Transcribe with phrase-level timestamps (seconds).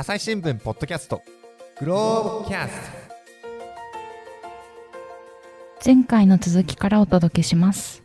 [0.00, 1.22] 朝日新聞ポッドキャスト
[1.80, 2.72] グローブキャス
[5.84, 8.04] 前回の続きからお届けします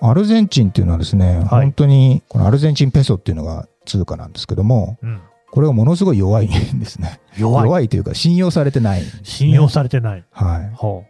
[0.00, 7.20] アルゼンチンっていうのはですね、はい本当にこのアルゼンチンペソっていうのが通貨なんですけども、うん、これがものすごい弱いんですね。
[7.36, 10.24] 弱いというか信用されてないね、信用されてない。
[10.30, 10.70] はい。
[10.76, 11.04] ほ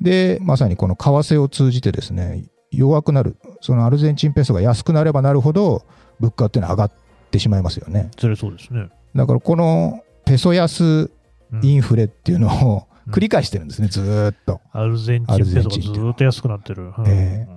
[0.00, 5.82] で、まさにこの為替を通じてですね、弱くなる、そのアルゼンチンペソが安くなればなるほど、
[6.18, 6.98] 物価っていうのは上がっ
[7.30, 8.08] てしまいますよね。
[8.16, 8.88] う、ずれそうですね。
[9.14, 11.10] だからこのペソ安
[11.52, 14.60] うんインフレっていうのをうん繰り返してるんですね、ずーっと。
[14.72, 16.92] アルゼンチンペソがずーっと安くなってる。
[16.96, 17.48] うんえ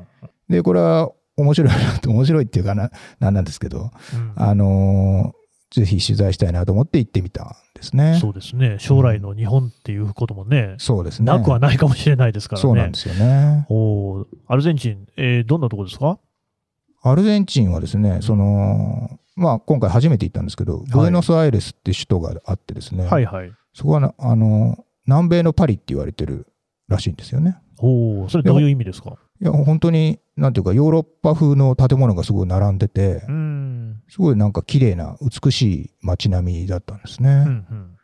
[0.49, 8.17] で、これは面白いなと、 面白いっていうかな、なんなんですけど、うんあのーぜひ取材したいなと思って行ってみたんですね。
[8.21, 8.77] そうですね。
[8.79, 11.25] 将来の日本っていうこともね、そうですね。
[11.25, 12.61] なくはないかもしれないですからね。
[12.61, 13.65] そうなんですよね。
[13.69, 16.17] おーアルゼンチン、えーどんなところですか？
[17.03, 23.51] アルゼンチンはですね、その、まあ、今回初めて行ったんですけど、ブエノスアイレスって首都があってですね、はいはい。
[23.73, 26.47] そこはな、あの、南米のパリって言われてる
[26.87, 27.57] らしいんですよね。
[27.79, 29.17] おおそれどういう意味ですか？
[29.41, 34.01] いや、本当に、なんていうか、ヨーロッパ風の建物がすごい並んでてう、ん。
[34.07, 37.29] すごいなんか綺麗な、美しい街並みだったんですね。
[37.29, 37.95] うんうん。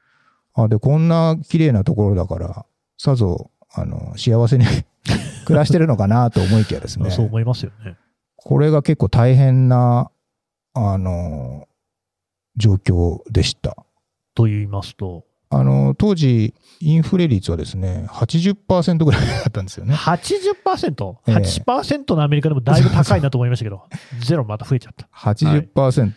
[0.54, 2.66] あで、こんな綺麗なところだから、
[2.98, 4.66] さぞ、あの、幸せに
[5.46, 7.10] 暮らしてるのかなと思いきやですね。
[7.12, 7.96] そう思いますよね。
[8.36, 10.12] これが結構大変な、
[10.74, 11.68] あの、
[12.56, 13.76] 状況でした。
[14.34, 19.94] と言いますと、あの、当時、インフレ率はですね、80%ぐらいだったんですよね。
[19.94, 23.84] 80%?8% ええ8%のアメリカでもだいぶ高いなと思いましたけど、
[24.24, 25.10] ゼロまた増えちゃった。
[25.14, 26.14] 80%っ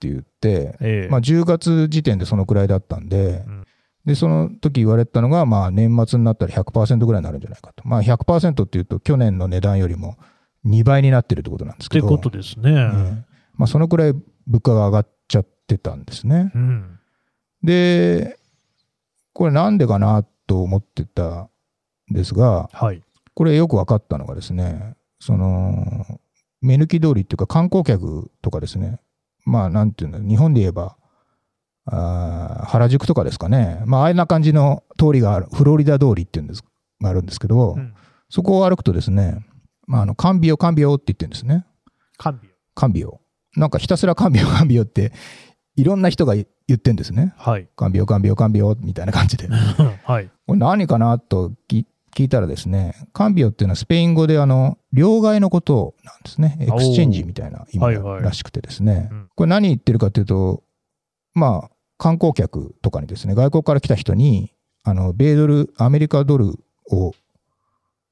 [0.00, 3.64] て言って、ええまあ10月時点でそのくらいだったんで、うん
[4.08, 7.86] で、その時言われたのが、まあ年末になったら100%ぐらいになるんじゃないかと。
[7.86, 10.16] まあ100%っていうと、去年の値段よりも
[10.64, 12.06] 2倍になってるってことなんですけど。
[12.06, 12.70] ということですね。
[12.70, 13.27] ええ
[13.58, 14.12] まあそのくらい
[14.46, 16.50] 物価が上がっちゃってたんですね。
[16.54, 16.98] うん。
[17.62, 18.38] で、
[19.34, 21.48] これなんでかなと思ってたん
[22.10, 23.02] ですが、はい。
[23.34, 26.06] これよく分かったのがですね、その、
[26.60, 28.98] 目抜き通りっていうか観光客とかですね、
[29.44, 30.96] まあなんていうの、日本で言えば、
[31.84, 36.62] あー原宿とかですかね、まあああいうな感じの通りがある、フロリダ通りっていうんです、
[37.00, 37.94] があるんですけど、うん
[38.30, 39.42] そこを歩くとですね、
[39.86, 41.64] まああの、 cambio、cambio って言ってるんですね。
[42.18, 43.20] cambio。cambio。
[43.58, 45.12] なんかひたすら cambio、cambio って、
[45.76, 47.34] いろんな人が言ってんですね。
[47.36, 47.68] はい。
[47.76, 49.48] cambio、cambio、cambio みたいな感じで。
[50.04, 50.30] はい。
[50.46, 51.84] これ何かなと聞
[52.18, 56.56] 聞いたらですね、 cambio っていうのはスペイン語であの、両替のことなんですね。
[56.60, 59.28] exchange みたいな意味はいはいらしくてですねうん。
[59.36, 60.64] これ何言ってるかというと、
[61.34, 64.52] まあ、観光客とかにですね、外国から来た人に、
[64.82, 66.54] あの、米ドル、アメリカドル
[66.90, 67.12] を、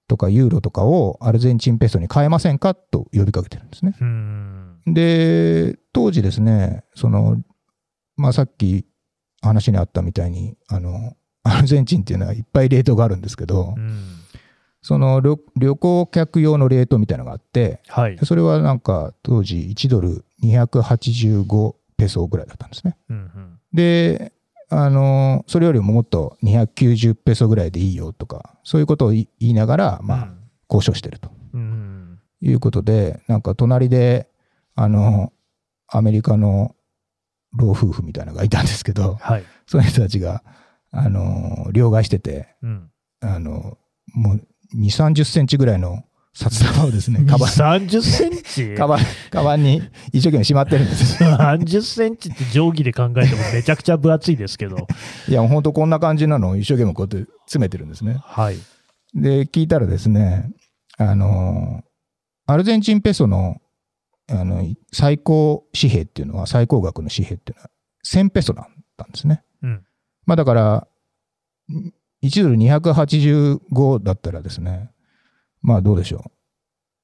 [0.08, 3.96] とかユーロとかをアルゼンチンペソに変えませんかと呼びかけてるんですね。
[4.00, 4.65] うん。
[4.86, 7.42] で、当時ですね、その、
[8.16, 8.86] まあさっき
[9.42, 14.02] 話にあったみたいに、あの、 アルゼンチンっていうのはいっぱいレートがあるんですけど、うん。
[14.82, 18.18] その旅旅行客用のレートみたいなのがあって、はい。
[18.24, 22.96] それはなんか当時1ドル285ペソぐらいだったんですね。
[23.08, 23.58] うんうん。
[23.72, 24.32] で、
[24.68, 30.28] あの、それよりももっと290ペソぐらいでいいよとか、そういうことを言いながら、まあ、
[30.68, 31.30] 交渉してると。
[31.54, 32.18] うん。
[32.40, 34.28] いうことで、なんか隣で、
[34.76, 35.32] あの、
[35.88, 36.74] アメリカの
[37.56, 39.44] 老夫婦みたいなのがいたんですけど、はい。
[39.66, 40.44] その人たちが、
[40.90, 42.90] あの、両替してて、うん。
[43.20, 43.78] あの、
[44.14, 46.04] もう2、30センチぐらいの
[46.34, 48.74] 札束をですね、 カバン、30センチ？
[48.76, 49.00] カバン、
[49.30, 49.82] カバンに
[50.12, 51.30] 一生懸命しまってるんですよ。
[51.40, 54.86] 30センチって定規で考えてもめちゃくちゃ分厚いですけど。
[55.28, 58.18] いや、本当こんな感じなのを一生懸命こうやって詰めてるんですね。
[58.22, 58.58] はい。
[59.14, 60.50] で、聞いたらですね、
[60.98, 61.82] あの、
[62.46, 63.56] アルゼンチンペソの、
[64.28, 67.70] あの、最高紙幣っていうのは、最高額の紙幣っていうのは、
[68.04, 69.42] 1000ペソだったんですね。
[69.62, 69.86] うん。
[70.24, 70.88] まあだから、
[72.22, 74.90] 1ドル285だったらですね、
[75.62, 76.30] まあどうでしょ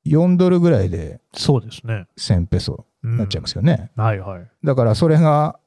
[0.04, 0.08] う。
[0.08, 2.06] 4ドルぐらいでそうですね。
[2.18, 3.90] 1000ペソになっちゃいますよね。
[3.96, 4.50] はいはい。
[4.64, 5.58] だからそれが、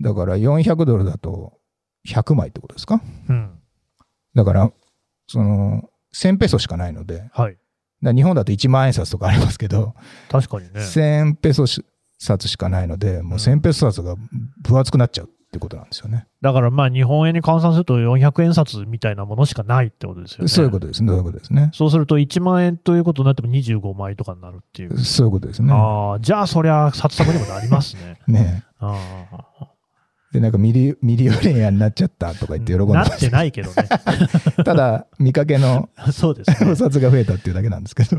[0.00, 1.58] だから400ドルだと
[2.08, 3.02] 100枚ってことですか？
[3.28, 3.58] うん。
[4.34, 4.72] だから、
[5.26, 7.58] その、1000ペソしかないので、はい。
[8.02, 9.94] ら日本だと1万円札とかありますけど、
[10.30, 10.80] 確かにね。
[10.80, 11.64] 1000ペソ
[12.18, 14.16] 札しかないので、もう1000ペソ札が
[14.62, 16.26] 分厚くなっちゃうってことなんですよね。
[16.40, 20.48] だからまあ日本円に換算すると400円札みたいなものしかないってことですよね。
[20.48, 21.08] そういうことですね。
[21.08, 21.70] そういうことですね。
[21.74, 24.98] そうすると1万円ということになっても25枚とかになるっていう。
[24.98, 25.72] そういうことですね。
[25.74, 28.18] ああ、じゃあそりゃ札束にもなりますね。
[28.28, 28.96] ねあ
[30.32, 33.86] で、なんかミリミリオネアになっちゃったとか言って喜んでまなってないけどね。
[33.86, 34.56] す。
[34.64, 36.74] ただ、見かけの そうですねお。
[36.74, 38.16] 札が増えたっていうだけなんですけど。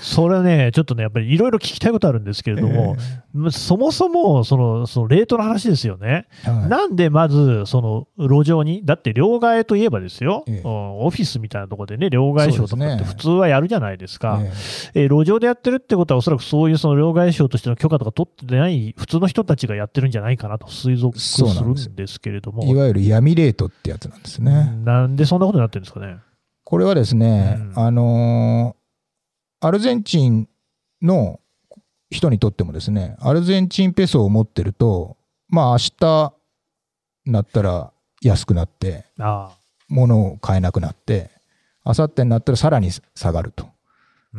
[0.00, 2.96] それね、ちょっとね、やっぱりいろいろ聞きたいことあるんですけれども、
[3.32, 6.26] まそもそもそのそのレートの話ですよね。
[6.42, 6.68] はい。
[6.68, 10.58] なんでまず、その路上に、だって両替といえばですよ、ええ。
[10.64, 14.40] うんオフィスみたいなところでね、両替商とかって普通はやるじゃないですか。
[14.94, 15.06] ええ。
[15.06, 24.72] ー路上でやってるってことは、おそらくそういうその両替商としての許可とか取ってない普通の人たちがやってるんじゃないかなと推測するんですけれども、えいわゆる闇レートってやつなんですね。
[24.84, 26.16] なんでそんなことになってるんですかね。
[26.64, 27.84] これはですね、うん。
[27.84, 28.79] あのー
[29.60, 30.48] アルゼンチン
[31.02, 31.38] の
[32.10, 35.18] 人にとってもですね、アルゼンチンペソを持ってると、
[35.48, 36.34] まあ明日
[37.26, 37.92] になったら
[38.22, 39.50] 安くなって、あ
[39.88, 41.30] 物を買えなくなって、
[41.84, 43.68] 明後日になったらさらに下がると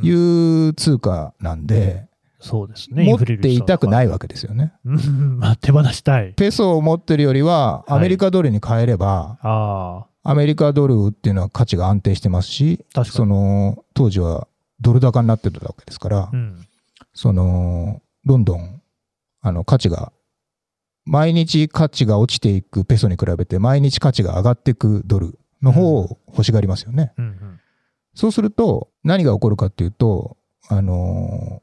[0.01, 3.05] いう通貨なんで、あ、そうですね。。
[3.05, 4.73] 持っていたくないいわけですよね。
[4.83, 6.33] うんまあ、手放したい。
[6.33, 13.29] ペソを持ってるよりは、はいアメリカドルに変えれば、あアメリカドルっていうのは価値が安定してますし、そに。
[13.29, 14.47] の当時は
[14.81, 16.65] ドル高になってたわけですから、うん、
[17.13, 18.81] そのどんどん
[19.41, 20.11] あの価値が
[21.05, 27.13] 毎日価値が落ちていくペソに比べて毎日価値が上がっていくドルの方を欲しがりますよね。
[27.17, 27.59] うんうん
[28.13, 30.35] そうすると何が起こるかっていうと
[30.67, 31.61] あの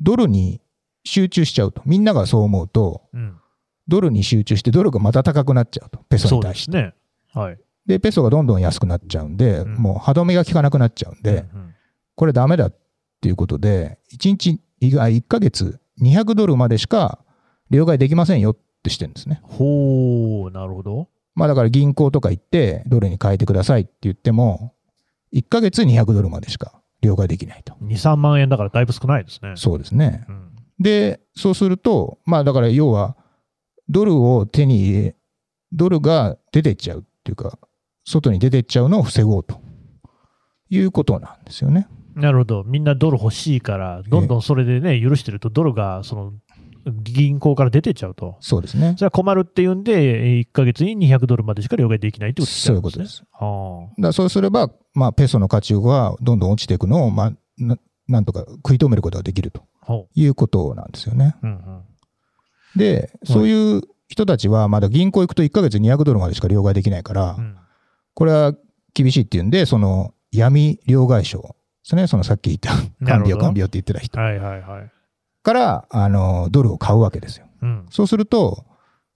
[0.00, 0.60] ドルに
[1.02, 3.36] 集中しちゃうとみんながそう思うとうん、
[3.88, 6.76] ドルに集中してドルがまた高くなっちゃうとペソに対して。
[6.76, 6.94] ね。
[7.32, 7.58] はい。
[7.86, 11.61] でペソがどんどん安くなっちゃうんで、うんもう歯止めが効かなくなっちゃうんで、うん
[12.14, 12.76] これダメだっ
[13.20, 17.24] ていうことで、1日、いや1ヶ月200ドルまでしか
[17.70, 19.40] 両替できませんよってしてるんですね。
[19.42, 21.08] ほう、なるほど。
[21.34, 24.74] まあだから銀行とか行って、ドルに変えてくださいって言っても、
[25.32, 27.74] 1ヶ月200ドルまでしか両替できないと。
[27.82, 29.54] 2、3万円だからだいぶ少ないですね。
[29.56, 30.24] そうですね。
[30.28, 33.16] うんで、そうすると、まあだから要は、
[33.88, 35.16] ドルを手に入れ、
[35.72, 37.58] ドルが出てっちゃうっていうか、
[38.04, 39.60] 外に出てっちゃうのを防ごうと
[40.70, 41.88] いうことなんですよね。
[42.14, 42.64] なるほど。
[42.64, 46.32] みんなドル欲しいから、どんどんそれでね、許してると、ドルがその
[46.86, 48.36] 銀行から出てっちゃうと。
[48.40, 48.94] そうですね。
[48.96, 53.16] それは困るっていうんで、1ヶ月に200ドルまでしか両替できないってことそういうことです。
[53.16, 53.24] す。
[53.32, 57.78] はだからそうすれば、まあ、ペソの価値がどんどん落ちていくのを、まあ、な
[58.08, 59.62] なんとか食い止めることができると
[60.14, 61.36] いうことなんですよね。
[61.42, 61.46] う。
[61.46, 61.82] うんうん。
[62.76, 67.56] で、そういう人たちは、まだ銀行行くと1ヶ月200ドルまでしか両替できないから、うん
[68.14, 68.54] これは
[68.94, 72.74] 厳しいっていうんで、その闇両替商ですね、そのさっき言った、
[73.04, 74.90] なるほどカンビオ、カンビオって言ってた人はいはいはい。
[75.42, 77.46] から、あの、ドルを買うわけですよ。
[77.62, 77.86] うん。
[77.90, 78.64] そうすると、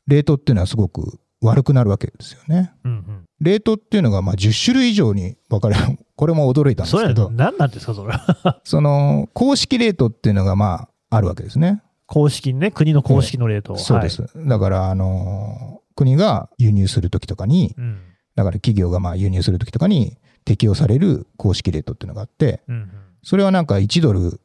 [0.07, 2.73] レートっていうのはすごく悪くなるわけですよね。
[2.85, 3.25] うんうん。
[3.41, 5.99] レートっていうのが、まあ、10種類以上に分かれる。
[6.17, 7.31] これも驚いたんですそれけど。
[7.31, 8.61] 何なんですか、それは。
[8.65, 11.83] その公式レートっていうのがまああるわけですね。
[12.07, 13.77] 公式ね、国の公式のレート。
[13.77, 14.23] そうです。
[14.23, 14.49] はい。
[14.49, 17.99] だから、あの国が輸入するときとかに、うん。
[18.35, 20.17] だから企業がまあ輸入するときとかに
[20.47, 22.91] 適用される公式レートっていうのがあって、うん
[23.23, 24.41] それはなんか1ドル、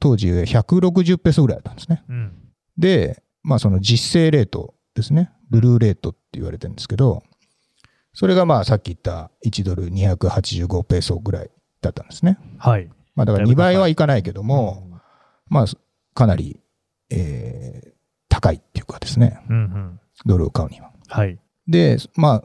[0.00, 2.02] 当時160ペソぐらいだったんですね。
[2.76, 5.30] で、まあその実勢レートですね。
[5.48, 7.22] ブルーレートって言われてるんですけど、
[8.12, 11.50] それがまあさっき言った1ドル285ペソぐらい
[11.80, 12.36] だったんですね。
[12.58, 12.90] はい。
[13.14, 15.00] まあだから2倍はいかないけども、うん、
[15.48, 15.66] まあ、
[16.14, 16.60] かなり、
[17.10, 17.96] えー
[18.36, 20.00] 高いっていうかですね、うんうん。
[20.26, 20.92] ドルを買うには。
[21.08, 21.38] はい。
[21.66, 22.44] で、まあ、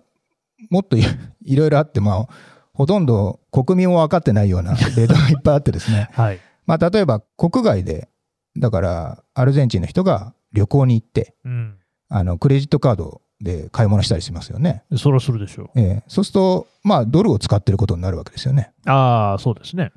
[0.69, 1.03] もっとい
[1.44, 2.27] いろいろあって、まあ、
[2.73, 6.39] ほとんど国民も分かってないような レートがいっぱいあってですね、はい。
[6.65, 8.09] まあ、例えば国外で、
[8.57, 11.75] だからアルゼンチンの人が旅行に行って、うん。
[12.09, 14.84] あのクレジットカードで買い物したりしますよね。
[14.98, 15.79] それはするでしょう。
[15.79, 18.72] えーそうすると、まあ、ドルを使ってることになるわけですよね。
[18.86, 19.91] ああ、そうですね。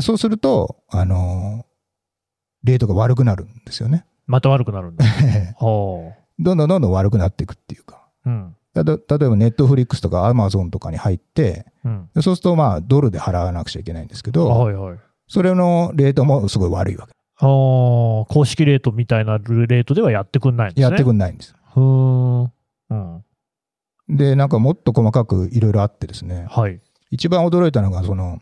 [0.00, 1.76] そうすると、あのー
[2.66, 4.04] レートが悪くなるんですよね。
[4.26, 5.04] また悪くなるんだ。
[5.54, 8.08] ほどんどんどんどん悪くなっていくっていうか。
[8.26, 8.30] う。
[8.30, 8.56] うん。
[8.74, 12.10] 例えばネットフリックスとかアマゾンとかに入って、うん。
[12.14, 14.98] でそうするとまあドルで払わなくちゃいけないんですけど、はいはい。
[15.28, 17.12] それのレートもすごい悪いわけ。
[17.38, 17.46] ああ、
[18.26, 20.82] 公式レートみたいなレートではやってくんないんですね。
[20.82, 21.16] やってくん。
[21.16, 21.54] んないんです。
[21.74, 21.80] ふ。
[21.80, 23.24] うん。
[24.08, 26.80] で、なんかもっと細かくいろいろあってですね、はい。
[27.10, 28.40] 一番驚いたのが、その、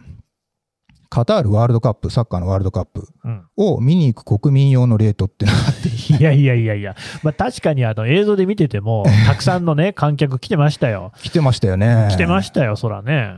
[1.15, 3.47] カタールワールドカップ、サッカーのワールドカップうん。
[3.57, 6.97] を見に行く国民用のレートってのがあって、いやいやいやいや。
[7.23, 11.13] まあ確かにあの映像で見てても、 たくさんのね、観客来てましたよ。
[11.23, 12.09] 来てましたよね。
[12.11, 13.37] 来てましたよ、そらね。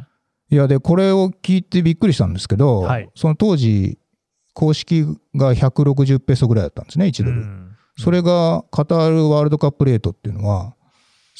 [0.50, 3.98] いや、で、これを聞いてびっくりしたんですけど、はいその当時、
[4.54, 5.04] 公式
[5.34, 7.40] が160ペソぐらいだったんですね、1ドル。
[7.42, 10.74] うんそれがカタールワールドカップレートっていうのは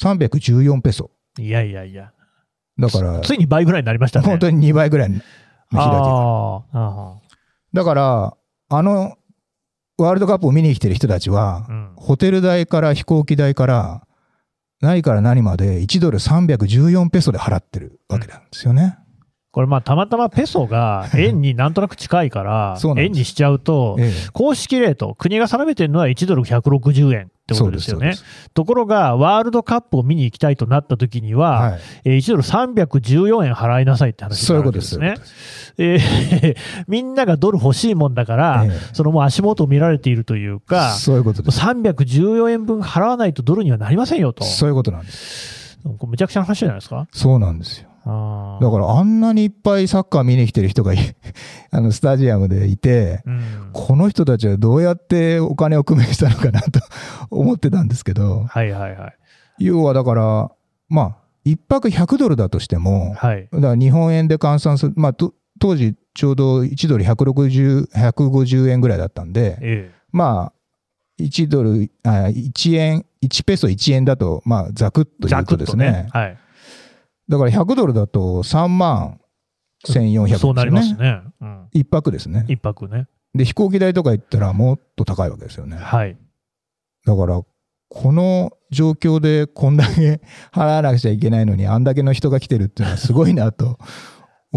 [0.01, 1.11] 314ペソ。
[1.39, 2.13] いやいやいや。
[2.79, 4.27] だから、ついに倍ぐらいになりましたね。
[4.27, 5.11] 本当に2倍ぐらい
[5.73, 7.15] の開きが。
[7.73, 8.37] だから、
[8.69, 9.17] あの
[9.99, 11.93] ワールドカップを見に来てる人たちはあ、うん。
[11.97, 14.07] ホテル代から飛行機代から
[14.81, 18.99] 何から何まで1ドル314ペソで払ってるわけなんですよね。
[19.53, 24.29] これまあたまたまペソが円になんとなく近いから円にしちゃうと、ええ。
[24.35, 28.15] 公式レート、国が定めてるのは1ドル160円ってことですよね
[28.55, 31.81] ところが、ワールドカップを見に行きたいとなった時には、はい。
[32.05, 34.97] えー1ドル314円払いなさいって話そういうことです。
[34.97, 35.77] になるんですね。
[35.79, 36.57] えー
[36.89, 41.61] みんながドル欲しいもんだから、ええそのもう足元を見られているというか、そういうことです。
[41.61, 44.43] 314円分払わないとドルにはなりませんよと。
[44.43, 45.79] そういうことなんです。
[45.85, 47.07] むちゃくちゃな話じゃないですか？
[47.13, 47.89] そうなんですよ。
[48.07, 50.99] だからあんなにいっぱいサッカー見に来てる人がい
[51.73, 56.81] あのスタジアムでいて、うんこの人たちはどうやってお金を工面したのかなと
[57.31, 59.15] 思ってたんですけど、はいはいはい。
[59.59, 60.51] 要はだから、
[60.89, 63.49] まあ、1泊100ドルだとしても、はい。
[63.53, 76.39] だから日本円で換算する、まあ、と当時ちょうど1ドル160、150円ぐらいだったんで、えまあ、1ドル、あ1円、1ペソ1円だと、まあ、ざくっとえ、言うとですねね。、はい。
[77.29, 79.21] だから100ドルだと3万
[79.87, 80.39] 1400円ね。
[80.39, 81.23] そうなりますね。
[81.41, 81.69] うん。
[81.73, 82.45] 一泊ですね。
[82.49, 83.07] 一泊ね。
[83.35, 85.77] で、飛行機代とか行ったらもっと高いわけですよね。
[85.77, 86.17] はい。
[87.05, 87.43] だから、
[87.89, 90.21] この状況でこんだけ
[90.53, 93.79] 払わなくちゃいけないのに、あんだけの人が来てるっていうのはすごいなと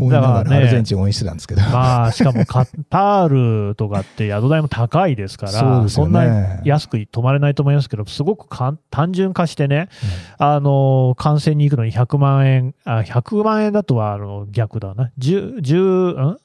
[0.09, 1.61] だからねらアルゼンチンを応援してたんですけど。
[1.61, 6.61] まあ、しかもカタールとかって宿代も高いですから、そうですよんなね。
[6.65, 9.89] 安く泊まれないと思いますけど、すごくかん単純化してね、
[10.37, 15.11] あの、観戦に行くのに100万円、あ、100万円だとはあの逆だな。
[15.19, 16.37] 10、10、ん？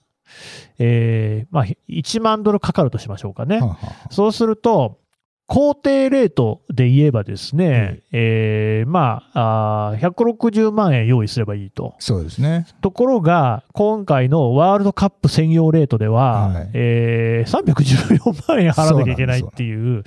[0.78, 3.58] えー、まあ、1万ドルかかるとしましょうかね。
[3.58, 4.98] はあはあそうすると、
[5.46, 11.94] 工程レートで言えばですね、えーまああー、160万円用意すればいいと。
[11.98, 12.66] そうですね。
[12.80, 20.04] ところが、今回のワールドカップ専用レートでは、はいえー314万円払わなきゃいけないっていう、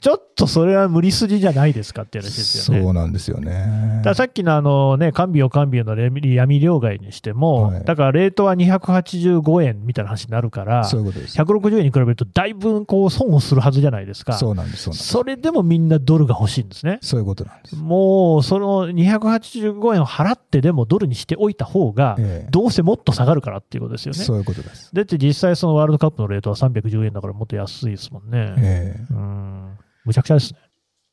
[0.00, 2.84] ちょっとそれは無理筋じゃないですかって話ですよね。
[2.84, 11.38] そうなんですよねださっきのあのね、カンビオカンビオの闇両替にしても、はいだからレートは285円みたいな話になるから、そういうことです。
[11.38, 14.34] 160円に比べるとだいぶこう損をするはずじゃないですか。
[14.34, 14.90] そうなんなんです。
[14.92, 16.98] それでもみんなドルが欲しいんですね。
[17.02, 17.76] そういうことなんです。
[17.76, 24.18] もう、その285円を払ってでもドルにしておいた方が、ええどうせもっと下がるからっていうことですよね。
[24.18, 24.90] そういうことです。
[24.92, 28.54] だって実際そのワールドカップのレートは310円だからもっと安いですもんね。
[28.58, 29.78] ええうん。
[30.04, 30.60] むちゃくちゃですね。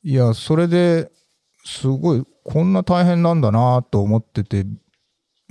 [0.04, 1.12] いや、それで
[1.66, 4.66] すごい、こんな大変なんだなと思ってて、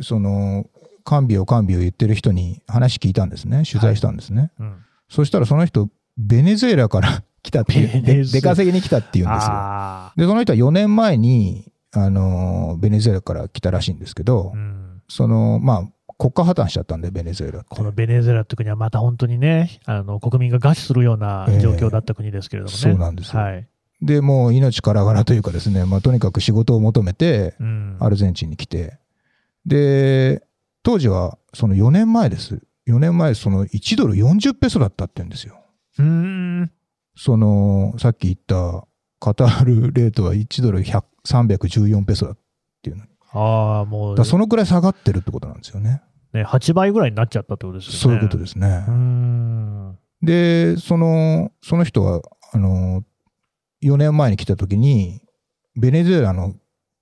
[0.02, 0.66] その、
[1.04, 3.64] 看病看病言ってる人に話聞いたんですね。
[3.70, 4.52] 取材したんですね。
[4.58, 4.76] うん。
[5.08, 9.50] そしたらその人、ベネズエラから来たっていう、出稼ぎに来たっていうんですよ。
[9.52, 14.56] あで、その人は4年前に、あの、ベネズエラから来たらしいんですけどあ。
[14.56, 15.02] う、ん。
[15.08, 17.66] その、まあ、国家破綻しちゃったんで、ベネズエラって。
[17.68, 22.78] このベネズエラって国はまた本当にね、あの国民が餓死するような状況だった国ですけれどもね。
[22.78, 23.66] そうなんですよはい。
[24.00, 27.96] で、もう命からがらというかですね、まあ、とにかく仕事を求めて、うん。
[28.00, 28.98] アルゼンチンに来て、
[29.66, 30.42] で、
[30.82, 32.62] 当時はその4年前です。
[32.88, 35.56] 4年前、その1ドル40ペソだったって言うんですよ。
[35.98, 36.70] うーん。
[37.16, 38.86] その、さっき言った
[39.20, 42.38] カタールレートは1ドル100 314ペソだっ
[42.82, 43.02] ていうの。
[43.02, 46.02] だかああ、もう、らそのくらい下がってるってことなんですよね。
[46.32, 47.98] ね、8倍ぐらいになっちゃったってことですよね。
[47.98, 48.84] そういうことですね。
[50.22, 53.02] で、その、その人は、あの、
[53.82, 55.20] 4年前に来た時に、
[55.76, 56.54] ベネズエラの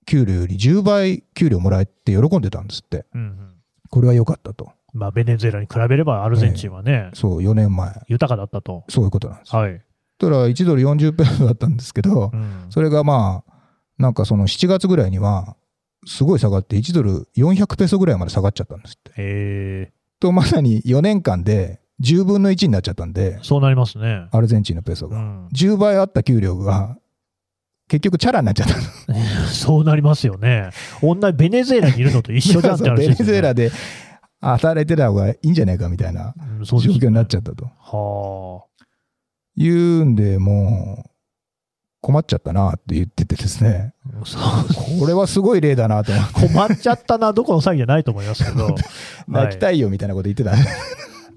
[0.05, 3.05] 給料より10倍給料もらえて喜んでたんですって。
[3.13, 3.55] うんうん。
[3.89, 4.71] これは良かったと。
[4.93, 7.93] まあ、ベネズエラに比べればアルゼンチンはね、そう、4年前。
[8.07, 8.83] 豊かだったと。
[8.89, 9.61] そういうことなんですよ。
[9.61, 9.81] はい。
[10.21, 12.65] たら1ドル40ペソだったんですけどう、ん。
[12.69, 13.53] それがまあ、
[13.97, 15.55] なんかその7月ぐらいには、
[16.05, 19.11] すごい下がって1ドル400ペソぐらいまで下がっちゃったんですって。
[19.17, 24.27] えと、まさに4年間で10分の1になっちゃったんでー、、そうなりますね。
[24.31, 25.17] アルゼンチンのペソが。
[25.17, 25.47] うん。
[25.47, 26.97] 10倍あった給料が、
[27.87, 28.73] 結局チャラになっちゃった。
[29.51, 30.69] そうなりますよね。
[31.01, 33.31] 同じベネズエラにいるのと一緒じゃんって話ベネですよね。
[33.33, 33.71] ズエラで
[34.39, 37.65] 働いてた方がいいんじゃないかみたいな状況になっちゃゃったと。
[37.65, 38.63] は
[39.55, 41.11] いうんで、もう、
[42.01, 43.93] 困っちゃったなって言っててですね、
[44.99, 46.47] これはすごい例だなと思って。
[46.47, 48.75] 困っちゃったな、どこの詐欺じゃないと思いますけど。
[49.27, 50.53] 泣きたいよみたいなこと言ってた。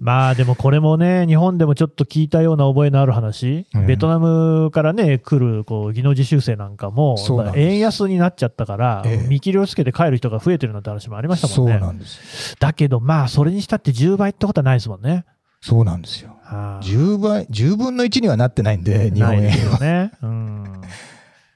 [0.01, 7.17] まあでもこれもね、日本でもちょっと聞いたような覚えのある話、うんベトナムからね、来るこう技能実習生なんかも、
[7.55, 11.79] 円安になっちゃったから、ええ見切りをつけて帰る人が増えてるなんて話もありましたもんね。
[11.79, 12.57] なんです。
[12.59, 15.25] だけど、まあ、それにしたって10倍ってことはないですもんね。
[15.67, 16.37] そうなんですよ。
[16.43, 19.79] はあ10倍、10分の1にはなってないんで、日本円は。
[19.79, 20.13] ね。
[20.21, 20.83] うん。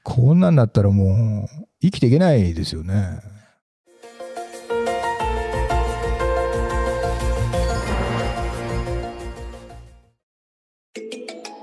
[0.03, 3.19] こんなんだったらもう、生きていけないですよね。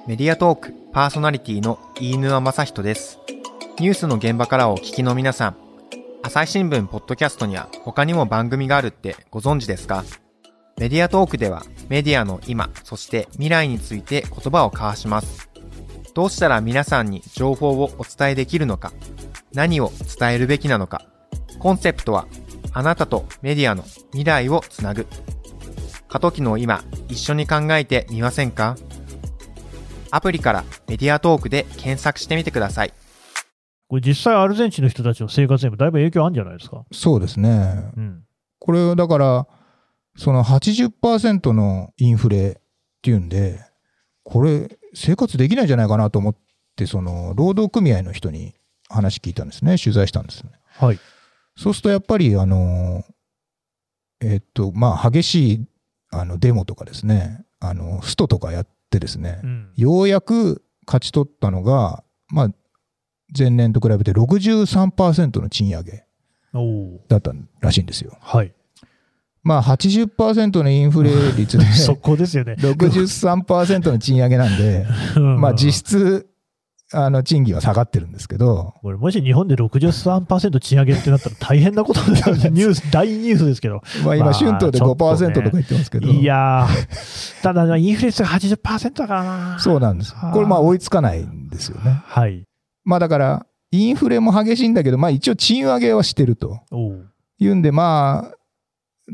[0.07, 3.19] メディアトークパーソナリティの飯沼正人です。
[3.81, 5.57] ニュースの現場からお聞きの皆さん、
[6.23, 10.05] 朝日新聞ポッドキャストには他にも番組があるってご存知ですか？
[10.79, 15.49] メディアトークではメディアの今、そして未来について言葉を交わします。
[16.15, 18.93] どうしたら皆さんに情報をお伝えできるのか、
[19.55, 21.07] 何を伝えるべきなのか、
[21.59, 22.27] コンセプトは
[22.73, 25.07] あなたとメディアの未来をつなぐ。
[26.09, 28.77] 過渡期の今、一緒に考えてみませんか？
[30.11, 32.93] アプリからメディアトークで検索してみてください。
[33.89, 36.85] これ実際アルゼンチンの人たちの生活にもだいぶ影響あるんじゃないですか？
[36.93, 37.91] そうですね。
[37.97, 38.23] うん。
[38.59, 39.47] これだから、
[40.17, 42.63] その80%のインフレっ
[43.03, 43.61] ていうんで、
[44.25, 46.37] これ生活できないんじゃないかなと思っ
[46.77, 48.55] て、その労働組合の人に
[48.89, 49.77] 話聞いたんですね。
[49.79, 50.51] 取材したんですね。
[50.79, 50.99] はい。
[51.57, 53.05] そうするとやっぱり、あの、
[54.21, 55.67] えっと、まあ、激しい、
[56.11, 59.73] あの、デモとかですね、あの、ストとかやってですね、うん。
[59.77, 62.49] ようやく勝ち取ったのが、まあ、
[63.37, 66.05] 前年と比べて63%の賃上げ。
[67.09, 68.17] だったらしいんですよ。
[68.21, 68.55] はい。
[69.47, 72.57] まあ、80%のインフレ率で、 そこですよね。
[72.59, 74.85] 63%の賃上げなんで、
[75.17, 76.27] うんまあ、実質、
[76.93, 82.51] あの、賃金は下がってるんですけど、これもし日本で63%賃上げってなったら大変なことですよね。
[82.51, 83.83] ニュース、大ニュースですけど。
[84.05, 89.59] まあ、今、まあ春闘でちょっとね5%とか言ってますけど、いやー、ただ、インフレ率が80%だからな。
[89.61, 90.13] そうなんです。
[90.33, 92.03] これ、まあ、追いつかないんですよね。
[92.05, 92.43] はい。
[92.85, 96.63] まあ、だから、インフレも激しいんだけど、まあ、一応、賃上げはしてると
[97.39, 98.36] いうんで、まあ、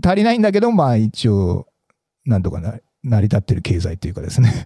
[0.04, 1.66] 足りないんだけど、まあ、一応、
[2.24, 4.64] なんとかな成り立ってる経済というかですね。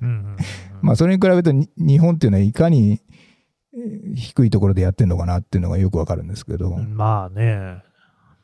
[0.82, 3.00] まあ、それに比べるとに、日本っていうのはいかに
[3.74, 7.82] えー低いところでやってるのかなっていうのがよくわかるんですけど、まあね。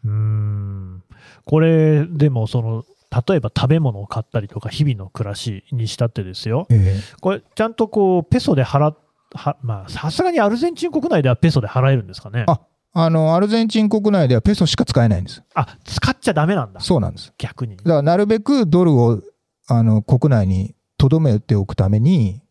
[0.04, 1.02] うーん。
[1.44, 2.84] これ、でも、その、
[3.28, 6.66] 例えば食べ物を買ったりとか、日々の暮らしにしたってですよ。
[6.70, 8.98] えこれ、ちゃんとこう、ペソで払っ、
[9.34, 12.44] はまあ、さすがにアルゼンチン国内ではペソで払えるんですかね。
[12.48, 12.60] あ
[12.94, 15.42] あの、アルゼンチン国内ではペソしか使えないんです。
[15.54, 16.80] あ、使っちゃダメなんだ。
[16.80, 17.32] そうなんです。
[17.38, 17.76] 逆に。
[17.76, 19.20] だから、なるべくドルを、
[19.66, 22.42] あの、国内に留めておくために、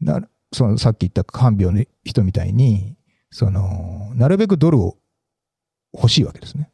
[0.00, 0.20] な
[0.52, 2.96] その、さっき言った看病の人みたいに、
[3.30, 4.96] その、なるべくドルを
[5.94, 6.70] 欲しいわけですね。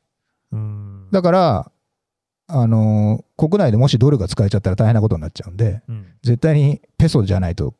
[0.52, 1.08] うーん。
[1.10, 1.72] だから、
[2.48, 7.74] あの、国内でもしドルが使えちゃったら大変なことになっちゃうんで、うん絶対にペソじゃないと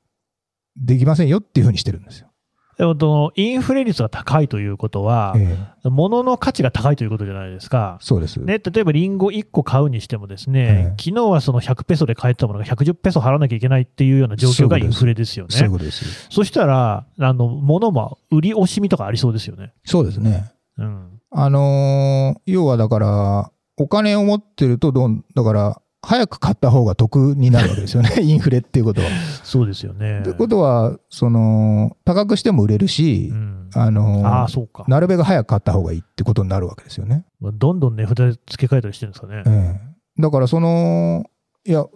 [0.77, 2.32] できませんよっていうふうにしてるんですよ。
[2.79, 7.99] でもそのインフレ率が高いということは、ええ物の価値が高いということじゃないですか。
[8.01, 8.41] そうです。
[8.41, 16.11] ね、例えばリンゴ1個買うにしてもですね、ええ昨日はその100ペソで買えてたものが110ペソ払わなきゃいけないっていうような状況がインフレですよねそうですよ。
[16.31, 19.73] そしたら、あの、物も売り惜しみとかありそうですよね。
[19.85, 20.53] そうですね。
[20.79, 21.21] うん。
[21.31, 28.11] あのー要はだから、お金を持ってるとどん、だから、早く買った方が得になるわけですよね。
[28.23, 29.07] インフレっていうことは。
[29.45, 30.23] そうですよね。
[30.25, 34.85] ということは、その、高くしても売れるしう、ん、あのーああ、そうか。
[34.89, 37.25] なるべく早く買った方がいいってことになるわけですよね。
[37.41, 39.43] どんどん値札付け替えたりしてるんですかね。
[39.47, 41.25] ええだから、その、
[41.65, 41.87] いや、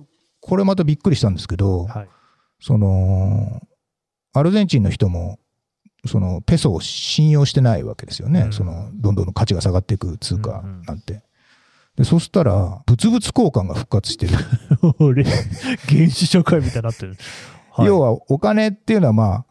[0.41, 2.09] これまたびっくりしたんですけど、はい。
[2.61, 3.61] その、
[4.33, 5.39] アルゼンチンの人も、
[6.07, 11.23] そのペソを信用してないわけですよね、うんそのどんどん価値が下がっていく通貨なんて。
[11.97, 14.35] でそしたら、物々交換が復活してる。
[15.01, 17.17] 俺、原始社会みたいになってる。
[17.71, 19.47] はい要は、お金っていうのは、まあ、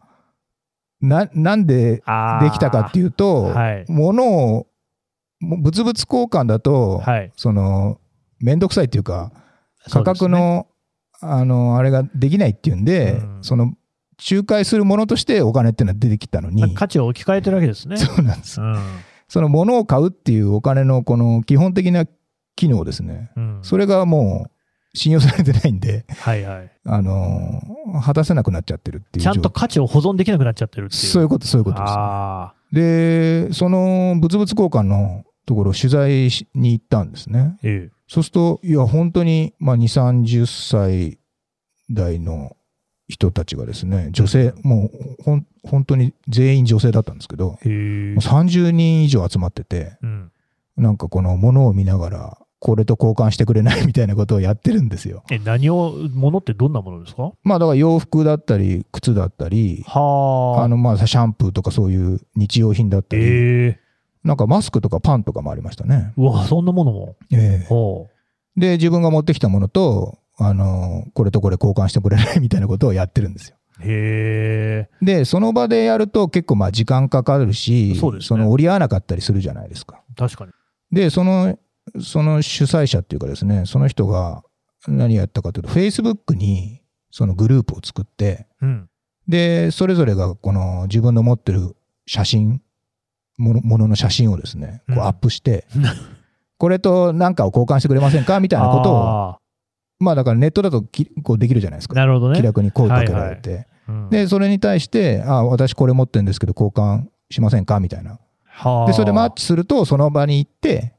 [1.02, 2.02] ななんでで
[2.52, 4.68] きたかっていうと、はい物を、
[5.40, 7.32] も物々交換だと、はい。
[7.36, 8.00] その、
[8.40, 9.32] めんどくさいっていうか、
[9.92, 10.68] 価格の、
[11.22, 13.74] あの、あれができないっていうんで、うんその、
[14.32, 17.98] 仲介するものとしてお金っていうのは出てきたのに、価値を置き換えてるわけですね。
[17.98, 18.62] そうなんです。
[18.62, 18.76] うん。
[19.28, 22.06] その物を買うっていうお金のこの基本的な
[22.56, 23.32] 機能ですね。
[23.36, 23.60] うん。
[23.62, 24.48] それがも
[24.94, 26.72] う信用されてないんで、はいはい。
[26.86, 31.02] あのー果たせなくなっちゃってるっていうちゃんと状価値を保存できなくなっちゃってるっていう。
[31.02, 31.94] そういうこと、そういうことです。
[31.96, 37.56] あで、その物々交換のところを取材しに行ったんですね。
[37.56, 37.60] あ。
[37.64, 41.18] えそうすると、いや、本当に、まあ、2、30歳
[41.90, 42.56] 代の
[43.08, 47.70] 人たちがですね、女性、もう、ほん、本当に全員女性だったんですけど、え。
[47.70, 48.18] へえもう。
[48.20, 50.32] 30人以上集まってて、うん。
[50.78, 55.24] なんかこの物を見ながら、これと交換してくれないみたいなことをやってるんですよ。
[55.30, 57.32] え、何を、物ってどんなものですか？
[57.44, 60.64] まあだから洋服だったり、靴だったり、はあ。
[60.64, 63.80] あのまあシャンプーとかそういう日用品だったり、ええ
[64.24, 66.12] なんかマスクとかパンとかもありましたね。
[66.18, 67.16] うわ、そんなものも。
[67.32, 68.08] ええほ
[68.58, 73.58] で、自分が持ってきたものと、あの、これとこれ交換してくれないみたいなことをやってるんですよ。
[73.80, 73.84] う。
[73.84, 74.90] へえ。
[75.06, 80.02] で、その場でやると結構まあ時間かかるし、そねの折り合わなかったりするじゃないですか。
[80.18, 80.52] 確かに。
[80.92, 81.60] で、その、
[82.02, 84.44] その主催者っていうかですね、その人が
[84.88, 88.90] 何やったかというと、Facebook にそのグループを作って、うん。
[89.28, 92.62] で、それぞれがこの自分の持ってる写真
[93.38, 95.66] ものものの写真をですね、こううんアップして、
[96.58, 98.40] これと何かを交換してくれませんか？
[98.40, 99.40] みたいなことを、あ
[100.00, 101.94] まあだからネットだときこうできるじゃないですか。
[101.94, 102.44] ーなるほどね気。
[102.44, 103.68] 楽に声かけられて。
[103.88, 107.80] うんで、それに対して、あ、私これ持ってるんですけど交換しませんか？
[107.80, 108.20] みたいな。
[108.46, 110.95] はあで、それでマッチすると、その場に行って、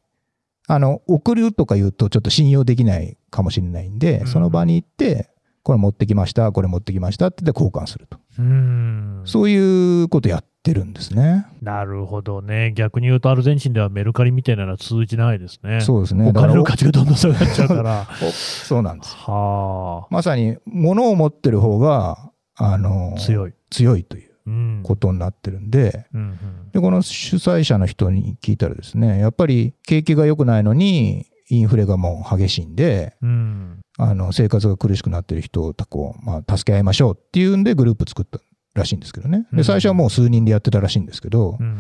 [0.69, 5.31] あの、送るとか言うとちょっと信用できないかもしれないんで、うんその場に行って、
[5.63, 8.19] これ持ってきました、これ持ってきましたって交換すると。
[8.39, 9.23] うん。
[9.25, 11.47] そういうことやってるんですね。
[11.61, 12.73] なるほどね。
[12.77, 15.81] 逆に言うと、アルゼンチンではメルカリみたいなのは通じないですね。
[15.81, 16.29] そうですね。
[16.29, 18.07] お金の価値がどんどん下がっちゃうから。
[18.23, 19.17] おそうなんです。
[19.17, 23.53] はまさに、物を持ってる方が、あのあ、、強い。
[23.71, 24.36] 強いといううん。
[24.83, 33.81] ことになってるんで、うんうんで、この主催者の人に聞いたらですね、やっぱり景気が良くないのに、インフレがもう激しいんで、うん。
[33.99, 38.41] あの生活が苦しくなってる人をこう、まあ、助け合いましょうっていうんでグループ作った
[38.75, 39.47] らしいんですけどね。
[39.51, 41.79] うんで、最初はもう数人でやってたらしいんですけど、うん。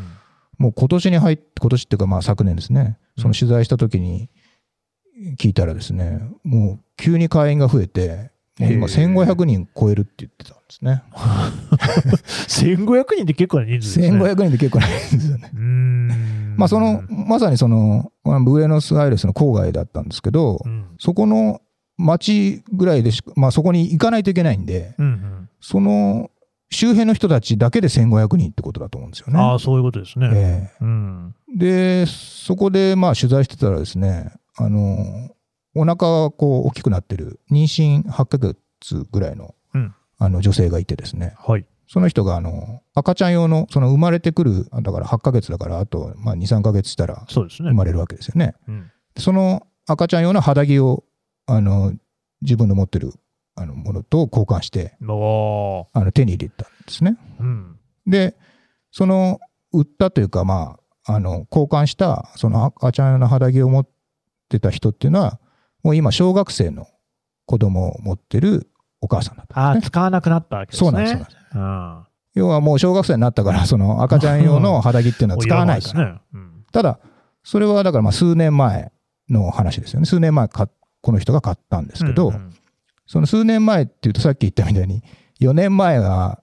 [0.59, 4.31] もう今年に入って、今年っていうかまあ昨年ですね、その取材した時に
[5.38, 11.03] 聞いたらですね、もう急に会員が増えて、今へえ1500人超えるって言ってたんですね。
[12.49, 14.19] 1500人って結構な人数ですね。
[14.19, 15.51] 1500人って結構ないんですよね。
[16.57, 20.87] まあその、まさにその、ブエノスアイレスの郊外だったんですけど、うん。
[20.99, 21.61] そこの
[21.99, 25.49] 町ぐらいでしか、まあそこに行かないといけないんで、うんうん。
[25.61, 26.31] その
[26.71, 29.38] 周辺の人たちだけで1500人ってことだと思うんですよね。
[29.38, 30.31] ああ、そういうことですね。
[30.33, 31.35] えうん。
[31.55, 35.31] えで、そこでまあ取材してたらですね、あの、
[35.76, 38.56] お腹がこう大きくなってる妊娠8ヶ月
[39.10, 41.66] ぐらいの,、うんあの女性がいてですね、はい。
[41.88, 47.68] その人があの赤ちゃん用の、その生まれてくる、だから8ヶ月だから、あとまあ2、3ヶ月したらそうですね。
[47.68, 48.54] 生まれるわけですよね。
[48.66, 48.90] うん。
[49.18, 51.04] その赤ちゃん用の肌着を
[51.46, 51.92] あの
[52.42, 53.12] 自分の持ってる
[53.54, 57.16] あのものと交換してあの手に入れたんですね。
[57.38, 57.78] うん。
[58.06, 58.36] で
[58.90, 59.40] その
[59.72, 63.88] 売ったというかまああの交換したその赤ちゃん用の肌着を持っ
[64.48, 65.38] てた人っていうのは
[65.87, 66.88] もう今小学生の
[67.46, 68.68] 子供を持ってる
[69.01, 69.81] お母さんだったああ。
[69.81, 70.90] 使わなくなったわけですね。
[70.90, 72.07] そうなんですそうなん。
[72.35, 76.05] 要はもう小学生になったからその赤ちゃん用の肌着っていうのは使わないから。
[76.05, 76.12] ら。
[76.14, 76.20] ね。
[76.35, 76.64] うん。
[76.72, 76.99] ただ
[77.44, 78.90] それはだからまあ数年前
[79.31, 80.07] の話ですよね。
[80.07, 80.68] 数年前か
[81.03, 82.53] この人が買ったんですけど、うんうん
[83.09, 85.05] その数年前っていうとさっき言ったみたいに
[85.40, 86.42] 4年前が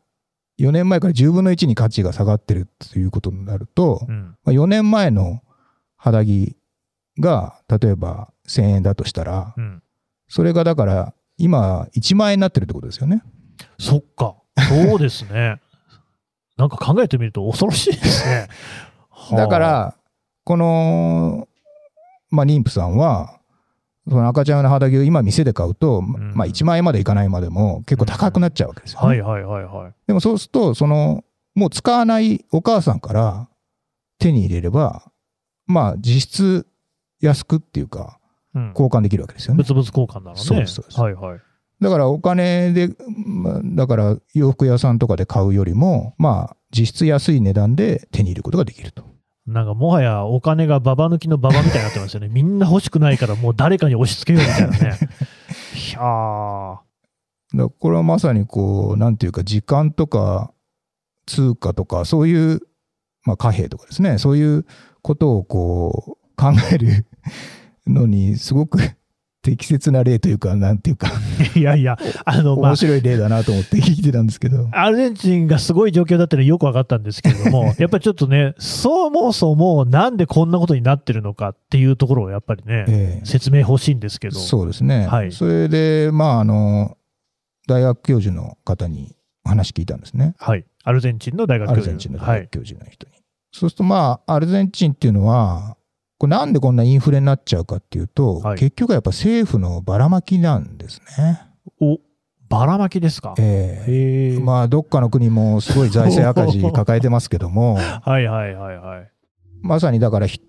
[0.62, 4.38] 4年前から10分の1に価値が下がってるということになると、うん。
[4.46, 5.42] まあ、4年前の
[5.98, 6.56] 肌着
[7.20, 9.84] が例えば1000円だとしたらうん。
[10.28, 13.24] それがだから今1万円になってるってことですよね。
[13.78, 14.36] そっか。
[14.70, 15.60] そうですね。
[16.58, 18.48] なんか考えてみると恐ろしいですね。
[19.10, 19.96] は あだか、ら
[20.44, 21.48] この、
[22.30, 23.40] まあ、妊婦さんは
[24.08, 29.08] その赤ちゃん用の肌着を今店で買うと、んまあ、1万円までいかないまでも結構高くなっちゃうわけですよね。
[29.08, 29.94] はいはいはいはい。
[30.08, 31.24] でもそうすると、その、
[31.56, 33.48] もう使わないお母さんから
[34.20, 35.12] 手に入れれば、
[35.68, 36.68] まあ実質
[37.26, 38.20] 安くっていうか、
[38.56, 38.70] うん。
[38.70, 39.64] 交換できるわけですよね。
[39.64, 40.36] 物々交換なのね。
[40.38, 41.40] そうですそうですはいはい。
[41.82, 42.90] だからお金で、
[43.26, 49.04] まあだから洋服屋さんとかで買うよりも、まあ実質安い値段で手に入れることができると。
[49.46, 52.30] なんかもはやお金がババ抜きのババみたいになってますよね。
[52.32, 55.00] みんな欲しくないからもう誰かに押し付けようみたいなね。
[55.90, 56.78] いやー
[57.56, 60.54] だこれはまさにこう、なんていうか時間とか
[61.26, 62.62] 通貨とかそういう、
[63.26, 64.66] まあ貨幣とかですね、そういう
[65.02, 67.06] ことをこう考える
[67.88, 68.80] のにすごく
[69.44, 71.12] 適切な例というか、なんていうか、
[71.54, 74.70] いやいや、あの、まあ面、白い例だなと思って聞いてたんですけど。
[74.72, 84.40] アルゼンチンがすごい状況だったのはよく分かったんですけれども、 やっぱりちょっとね、そもそもなんでこんなことになってるのかっていうところをやっぱりね、ええ説明欲しいんですけど。
[84.40, 85.08] そうですね。
[85.08, 86.98] はいそれで、まあ、あの、
[87.68, 90.36] 大学教授の方に話聞いたんですね。
[90.38, 90.64] はい。
[90.86, 92.52] アルゼンチンの大学ア教授ルゼンチンのはい大学。
[92.52, 93.14] 教授の人に。
[93.52, 95.76] そうすると、まあ、アルゼンチンっていうのは、
[96.24, 101.42] これなんでこんなインフレになっちゃうかっていうと、はい結局はやっぱ政府のばらまきなんですね。
[101.82, 102.00] お、
[102.48, 103.36] ばらまきですか？
[103.38, 104.36] えへえ。
[104.36, 109.12] えまあ、どっかの国もすごい財政赤字抱えてますけども、 はいはいはいはい。
[109.62, 110.40] まさにだからひ、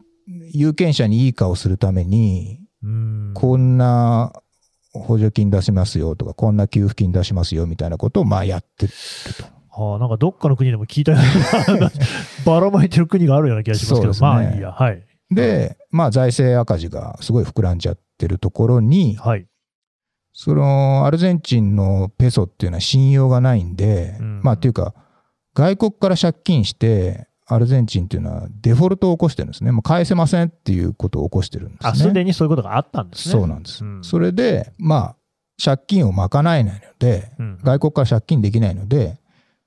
[0.53, 3.33] 有権者にいい顔するために、うん。
[3.35, 4.33] こんな
[4.93, 8.93] 補助金出しますよとか、こんな給付金出しますよみたいなことをまあやってる
[9.73, 9.83] と。
[9.83, 11.91] はあ、なんかどっかの国でも聞いたような、
[12.47, 14.71] ばらまいてる国があるような気がしますけど、ねまあいいや。
[14.71, 15.03] はい。
[15.35, 19.47] で、まあ財政赤字がすごい膨らんじゃってるところに、はい。
[20.33, 24.95] そのアルゼンチンのペソっていうのは信用がないんで、うんまあっていうか、
[25.55, 29.71] 外国から借金して、アルゼンチンっていうのはデフォルトを起こしてるんですね。
[29.71, 31.91] もう返せませんっていうことを起こしてるんですね。
[31.91, 33.33] あ、すでにそういうことがあったんですね。
[33.33, 33.85] そうなんです。
[33.85, 35.17] うんそれで、まあ、
[35.63, 39.19] 借金を賄えないので、うん外国から借金できないので、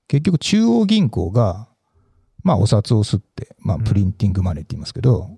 [0.07, 1.67] 結局中央銀行が、
[2.43, 5.29] まあ、お札を吸って、まあ、うんプリンティングマネーって言いますけど、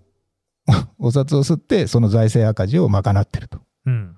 [1.00, 4.16] お札を吸って、その財政赤字を賄ってるとうん。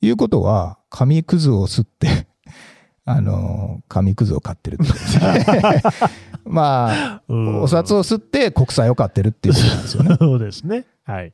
[0.00, 2.28] いうことは、紙くずを吸って、
[3.04, 5.82] あの、紙くずを買ってるってことですね。
[6.44, 10.16] まあ、うんお札を吸って国債を買ってるっていうことなんですよね。
[10.18, 10.86] そうですね。
[11.04, 11.32] はい。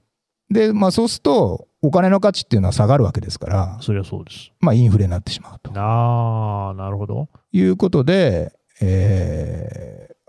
[0.51, 4.51] で、まあ、そうすると、お金の価値っていうのは下がるわけですから、そりゃそうです。
[4.61, 7.29] まあ、インフレになってしまうとああ、なるほど。
[7.53, 9.84] いうことで、えー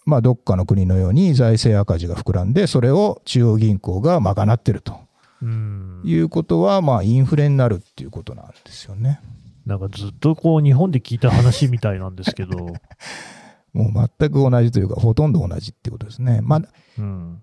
[0.06, 5.00] まあ、どっかの国のように財政赤字が膨らんで、それを中央銀行が賄ってると
[5.41, 6.02] うん。
[6.06, 9.20] いうことは、まあ、インフレになるっていうことなんですよね。
[9.65, 12.56] なんかずっとこう日本で聞いた話みたいなんですけど、
[13.74, 16.39] もう全く同じというか、ほとんど同じっていうことですね。
[16.44, 16.62] まあ、
[17.00, 17.41] うん。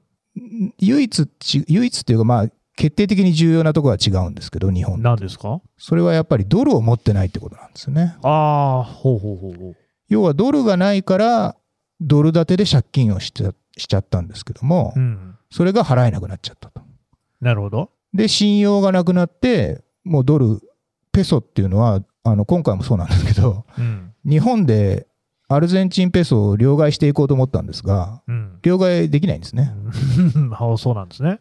[0.78, 5.60] 唯一ち、唯一っていうか、まあ、決定的に重要なところは違うんですけど、日本と何ですか？
[5.76, 8.14] それはやっぱりドルを持ってないってことなんですよね。
[8.22, 9.76] ああ、ほうほうほうほう。
[10.08, 11.56] 要はドルがないから、
[12.02, 15.36] ドル建てで借金をしちゃしちゃったんですけども、うん。
[15.50, 16.82] それが払えなくなっちゃったと。
[17.40, 17.90] なるほど。
[18.12, 20.60] で、信用がなくなって、もうドル、
[21.12, 24.12] ペソっていうのは、あの、今回もそうなんですけど、うん。
[24.24, 25.06] 日本で
[25.48, 28.58] アルゼンチンペソを両替していこうと思ったんですが、うん。
[28.62, 29.72] 両替できないんですね。
[30.34, 31.40] うん あそうなんですね。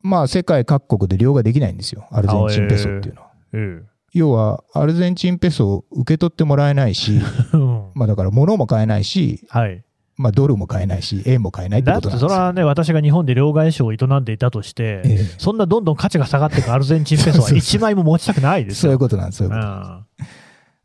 [0.00, 3.28] まあ、世界各国で両替できないんですよ、アルゼンチンペソっていうのは。
[3.52, 7.20] え要は、アルゼンチンペソを受け取ってもらえないし、
[7.94, 9.84] まあだから物も買えないし、はい。
[10.16, 12.28] まあドルも買えないし、円も買えないってだってことなんですよ。
[12.28, 18.80] それはね、私が日本で両替商を営んでいたとして、ええそんなどんどん価値が下がっていくアルゼンチンペソはそうそう1枚も持ちたくないですよ。
[18.82, 19.66] そういうことなんです、そういうこと。
[19.66, 20.06] あ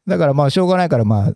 [0.07, 1.33] だからまあしょうがないからまあ、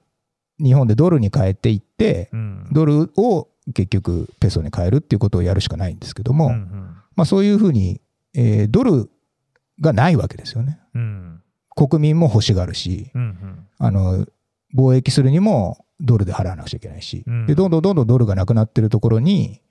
[0.64, 8.02] 日本でドルに変えていって、うんドルを結局ペソに変えるっていうことをやるしかないんですけども、うんうんまあそういうふうに、
[8.34, 9.10] えードル
[9.82, 10.80] がないわけですよね。
[10.96, 11.42] うん
[11.76, 14.26] 国民も欲しがるし、うんあの、
[14.76, 19.62] 貿易するにもドルで払わなくちゃいけないし、うんで、どんどんどんどんドルがなくなってるところに、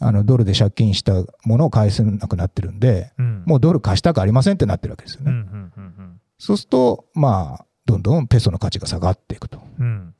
[0.00, 1.12] あの、ドルで借金した
[1.44, 5.30] ものを返せなくなってるんで、うんもうドル貸したくありませんってなってるわけですよね。
[5.30, 9.62] うんうんうんそうすると、まあ、どんどんペソの価値が下がっていくと。
[9.78, 10.14] うん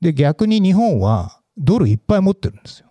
[0.00, 2.88] で、逆に日本はドルいっぱい持ってるんですよ。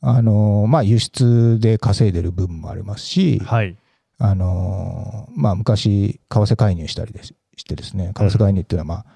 [0.00, 3.76] あの、まあ、輸出で稼いでる部分もありますし、はい。
[4.18, 9.13] あの、まあ、昔、為替介入したりですしてですね、為替介入っていうのは、まあ、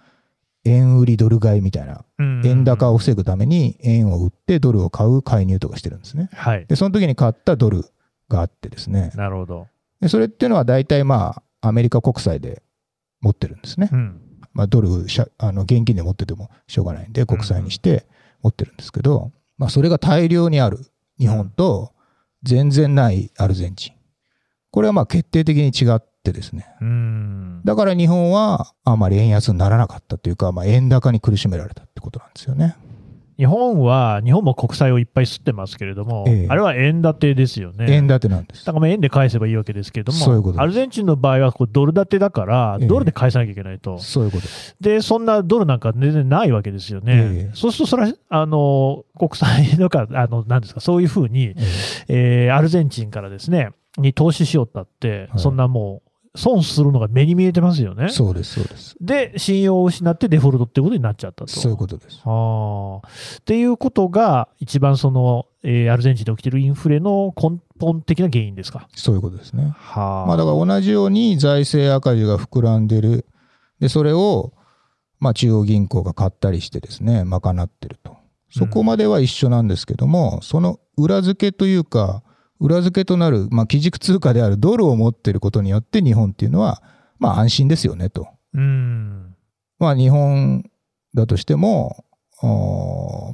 [0.68, 6.28] 円売りドル買いみたいな、円高を防ぐために円を売ってドルを買う介入とかしてるんですね。
[6.32, 6.66] はい。
[6.66, 7.84] で、その時に買ったドル
[8.28, 9.66] があってですね、なるほど。
[10.00, 12.62] でそれっていうのは大体まあ、アメリカ国債で
[13.20, 13.88] 持ってるんですね。
[13.92, 14.20] うん。
[14.52, 18.06] まあ、ドルしゃあの現金で持っててもしょうがないんで国債にして
[18.42, 20.78] 持ってるんですけど、まあ、それが大量にある
[21.18, 21.92] 日本と
[22.42, 23.94] 全然ないアルゼンチン
[24.70, 26.00] これはまあ決定的に違っ
[26.32, 26.66] てですね。
[26.80, 27.60] うん。
[27.64, 32.76] だから日本はあまり円安にならなかったというか、まあ、円高に苦しめられたってことなんですよね。
[33.38, 36.46] 日本は、日本も国債をいっぱい吸ってますけれども、ええ。
[36.48, 37.86] あれは円建てですよね。
[37.88, 38.66] 円建てなんです。
[38.66, 38.72] だ。
[38.72, 42.88] からまあ円で返せばいいわけですけれども、そういうことアルゼンチンの場合はこうドル建てだから、ええ。
[42.88, 44.48] ドルで返さなきゃいけないと、そういうこと
[44.80, 47.54] でそんなドルなんか全然ないわけですよね、ええ。
[47.54, 51.54] そうすると、それはあの国債とか、あのなんですか、そういうふうに、
[52.08, 55.38] えーアルゼンチンからですね、に投資しようったって、はい。
[55.38, 56.07] そんなもう、
[56.38, 58.10] 損するのが目に見えてますよね。
[58.10, 58.96] そうです、そうです。
[59.00, 61.48] で、信用を失ってデフォルトってことになっちゃったと。
[61.48, 62.20] そういうことです。
[62.24, 63.08] ああ
[63.40, 68.88] っていうことが、一番その、えーアルゼンチンで起きているインフレの根本的な原因ですか？
[68.94, 69.74] そういうことですね。
[69.74, 70.26] はあ。
[70.26, 73.26] まあだから同じように財政赤字が膨らんでる。
[73.80, 74.52] で、それを、
[75.18, 78.16] まあ中央銀行が買ったりしてですね、賄ってると。
[78.50, 82.22] そこまでは一緒なんですけども、その裏付けというか、
[82.60, 86.82] 裏付けとなる、まあ基軸通貨であるドルを持ってることによって日本っていうのは、
[87.18, 88.28] まあ安心ですよねと。
[88.54, 89.34] うん。
[89.78, 90.70] まあ日本
[91.14, 92.04] だとしても、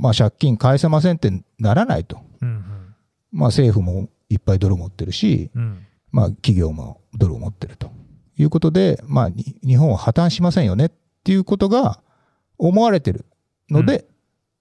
[0.00, 2.18] まあ借金返せませんってならないと。
[2.40, 2.94] うん。
[3.32, 5.87] まあ政府もいっぱいドル持ってるし、うん。
[6.14, 7.90] まあ、企業もドルを持ってると
[8.38, 10.90] いうことで、まあ、に日本は破綻しませんよねっ
[11.24, 12.00] ていうことが
[12.56, 13.24] 思われてる
[13.68, 14.06] ので、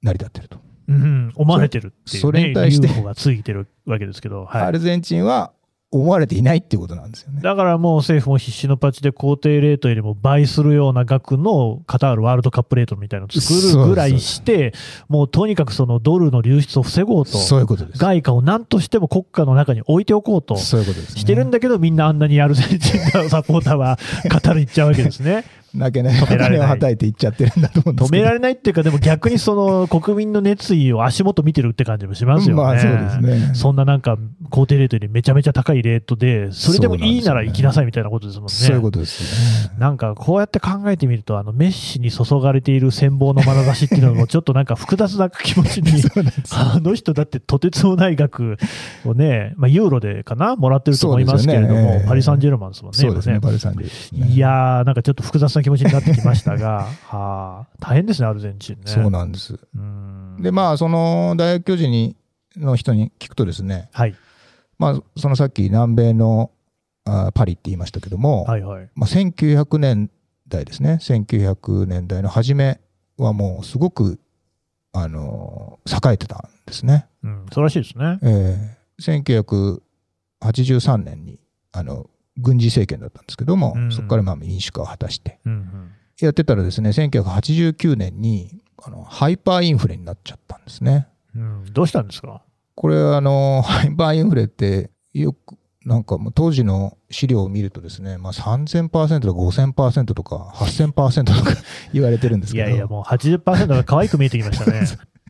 [0.02, 0.58] 成り立ってると。
[0.88, 1.32] うん。
[1.36, 4.62] 思われてるっていう、ね、それに対して UFO がついてるわけですけど、はい。
[4.64, 5.52] アルゼンチンは
[5.94, 7.42] 思われていないっていうことなんですよね。
[7.42, 14.74] だからもう政府も必死のパッチで公定レートよりも倍するような額のカタールワールドカップレートみたいなのを作るぐらいして、
[15.08, 18.00] もうとにかくそのドルの流出を防ごうと、そういうことです。
[18.00, 20.56] 外貨を何としても国家の中に置いておこうと。
[20.56, 25.46] してるんだけど、みんなあんなにアルゼンチンのサポーターはカタール行っちゃうわけですね。
[25.74, 28.22] 泣けない、止められない金をはたいていっちゃってるんだと思うんですけど。
[28.22, 32.62] 止められないっていうか、でも逆にその 国民の熱意を足元見てるって感じもしますよね。
[32.62, 33.56] まあそうですね。
[33.56, 34.18] そんななんか、
[34.50, 38.54] 公定レートよりめちゃめちゃ高いレートで、それでもいいなら行きなさいみたいなことですもんね。
[38.54, 39.76] そういうことですよね。
[39.80, 46.04] なんかこうやって考えてみると、あのメッシに注がれている羨望の眼差しっていうのも、ちょっとなんか複雑な気持ちに、
[46.52, 48.58] あの人だってとてつもない額
[49.06, 58.82] をね、まあ、ユーロでかな、もらってると思いますけれども、ねええパリ・サンジェルマンですもんね、そうですね、今パルサンジェルですねいやー、なんかちょっと複雑な気持ちになってきましたが、 はあ、大変ですね、アルゼンチンね。
[58.86, 59.60] そうなんです。
[59.76, 62.16] うんで、まあ、その大学教授に
[62.58, 64.16] の人に聞くとですね、はい、
[64.78, 66.52] まあ、そのさっき南米の
[67.06, 68.90] あパリって言いましたけども、はい、はい。
[68.96, 70.12] まあ、1900年
[70.48, 72.80] 代ですね、1900年代の初め
[73.18, 74.20] はもうすごく、
[74.96, 77.08] あの栄えてたんですね。
[77.24, 78.20] うん、そうらしいですね。
[78.22, 81.40] えー1983年に
[81.72, 91.08] あの軍事政権だったんですけども、うんそこからまあ民主化を果たして、うん、やってたらですね、1989年にあのハイパーインフレになっちゃったんですね。
[91.36, 91.74] うん、うん。
[91.74, 92.42] どうしたんですか？
[92.76, 101.52] これあの、 ハイパーインフレって、よく、なんかもう当時の資料を見るとですね、まあ、3000%とか5000%とか8000%とか
[101.94, 104.82] 言われてるんですけど、いやいや、もう80%が可愛く見えてきましたね。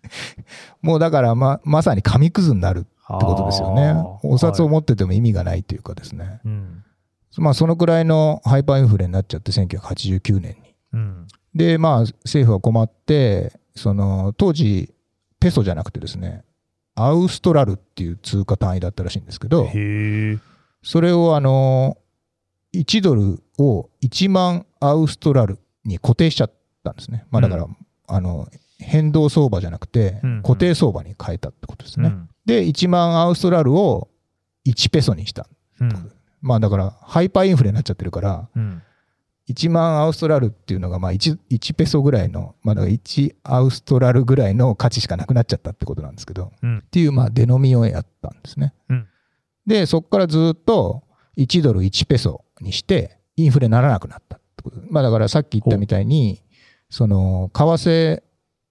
[0.81, 2.89] もうだからままさに紙くずになるって
[3.25, 3.95] ことですよね。
[4.21, 6.39] お札をはい持ってても意味がないというかですね。
[6.45, 6.83] うん、
[7.37, 10.75] まあそのくらいのハイパーインフレになっちゃって1989年に。
[10.93, 14.93] うん、で、まあ政府は困って、その当時
[15.39, 16.43] ペソじゃなくてですね、
[16.95, 19.67] アウストラルっていう通貨単位だったらしいんですけど。
[20.83, 21.97] それをあの、
[22.73, 26.51] 1ドルを1万アウストラルに固定しちゃっ
[26.83, 27.25] たんですね。
[27.31, 27.69] まあだから、う
[28.07, 28.47] あの、
[28.79, 32.09] 変動相場じゃなくてうんうん、固定相場に変えたってことですね。
[32.09, 34.09] うんで、1万アウストラルを
[34.67, 35.47] 1ペソにした。
[35.79, 36.11] うん
[36.43, 38.81] まあだから、ハイパーインフレになっちゃってるから、うん
[39.49, 48.73] 1万アウストラルっていうのがまあ 1, 1ペソぐらいの、まあだから1アウストラルぐらいの価値しかなくなっちゃったってことなんですけど、うんっていうまあデノミをやったんですね。
[48.89, 49.07] うん
[49.65, 51.03] で、そこからずっと
[51.37, 54.77] 1ドル1ペソにして、インフレならなくなったってこと。
[54.89, 56.41] まあだからさっき言ったみたいに、
[56.89, 58.21] その、為替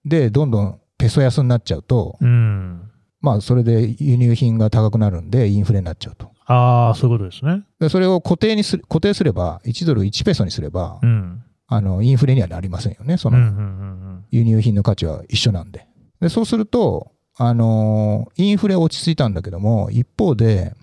[0.05, 2.89] でどんどんペソ安になっちゃうと、うん。
[3.21, 6.32] まあそれで輸入品が高くなるんでインフレになっちゃうと。
[6.45, 7.63] ああ、そういうことですね。
[7.79, 11.43] でそれを固定にする、固定すれば、1ドル1ペソにすれば、うん。
[11.67, 13.17] あの、インフレにはなりませんよね。
[13.17, 15.87] そのん輸入品の価値は一緒なんで。
[16.19, 20.75] で、そうすると、あのーインフレ落ち着いたんだけども、一方で、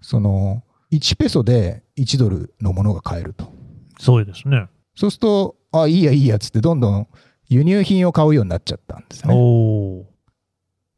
[0.00, 3.52] その、1ペソで1ドルのものが買えると。
[3.98, 4.66] そうですね。
[4.94, 7.06] そうすると、あ、いいやいいやっつって、どんどん
[7.48, 9.34] 輸入品を買うようになっちゃったんですね。
[9.34, 10.06] おお、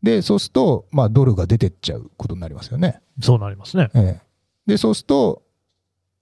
[0.02, 3.00] で、そうすると、まあ、ドルが出てっちゃうことになりますよね。
[3.20, 3.90] そうなりますね。
[3.94, 4.20] ええ、
[4.66, 5.42] で、そうすると、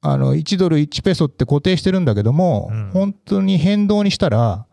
[0.00, 4.66] あの、1ドル1ペソって固定してるんだけども、うん本当に変動にしたら、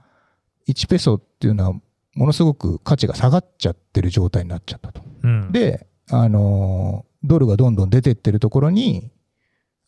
[0.67, 1.73] 1ペソっていうのは、
[2.15, 5.01] ものすごく価値が下がっちゃってる状態になっちゃったと。
[5.23, 5.51] うん。
[5.51, 9.09] で、あのードルがどんどん出てってるところに、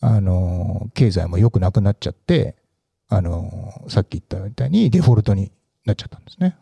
[0.02, 2.56] あのー経済も良くなくなっちゃって、
[3.08, 5.52] あのーさっき言ったみたいにデフォルトに
[5.86, 6.58] なっちゃったんですね。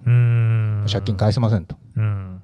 [0.92, 1.76] 借金返せませんと。
[1.96, 2.44] うん。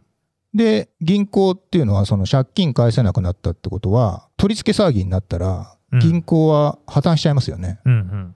[0.54, 7.80] で、銀行っていうのはその借金返せなくなったってことは、取り付け騒ぎになったら、うん銀行は破綻しちゃいますよね。
[7.84, 8.36] うん、うん。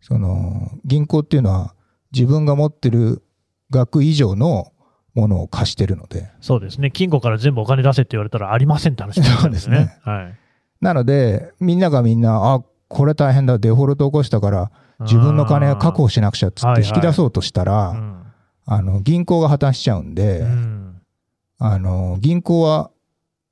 [0.00, 1.74] その、銀行っていうのは
[2.12, 3.24] 自分が持ってる
[3.70, 4.72] 額以上の
[5.14, 6.92] ものを貸してるので、そうですね。
[6.92, 9.98] 金庫から全部お金出せって言われたらありませんって話になっちゃうんですね。
[10.02, 10.38] はい。
[10.80, 14.70] なので、みんながみんな、あ、これ大変だ、デフォルト起こしたから、
[15.04, 18.24] 自分の金を確保しなくちゃっつって引き出そうとしたら、うん。
[18.66, 21.00] あの、銀行が破綻しちゃうんで、うん。
[21.58, 22.90] あの、銀行は、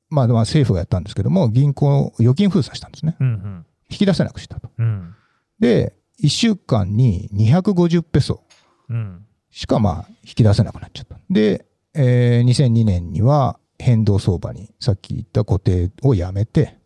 [0.08, 3.16] まあ、まあ政府がやったんですけども、銀行を預金封鎖したんですね。
[3.20, 3.66] うん。
[3.90, 4.70] 引き出せなくしたと。
[4.78, 5.14] うん。
[5.58, 8.42] で、1週間に250ペソ
[8.88, 9.26] うん。
[9.50, 11.16] しかまあ引き出せなくなっちゃった。
[11.30, 16.78] で、えー2002年には変動相場に、さっき言った固定をやめて、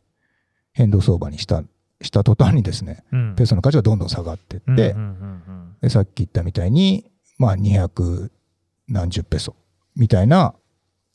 [0.72, 1.62] 変動相場にした、
[2.06, 3.34] した途端にですね、うん。
[3.36, 4.96] ペソの価値がどんどん下がってって、
[5.88, 8.30] さっき言ったみたいに、まあ200
[8.88, 9.54] 何十ペソ
[9.94, 10.54] みたいな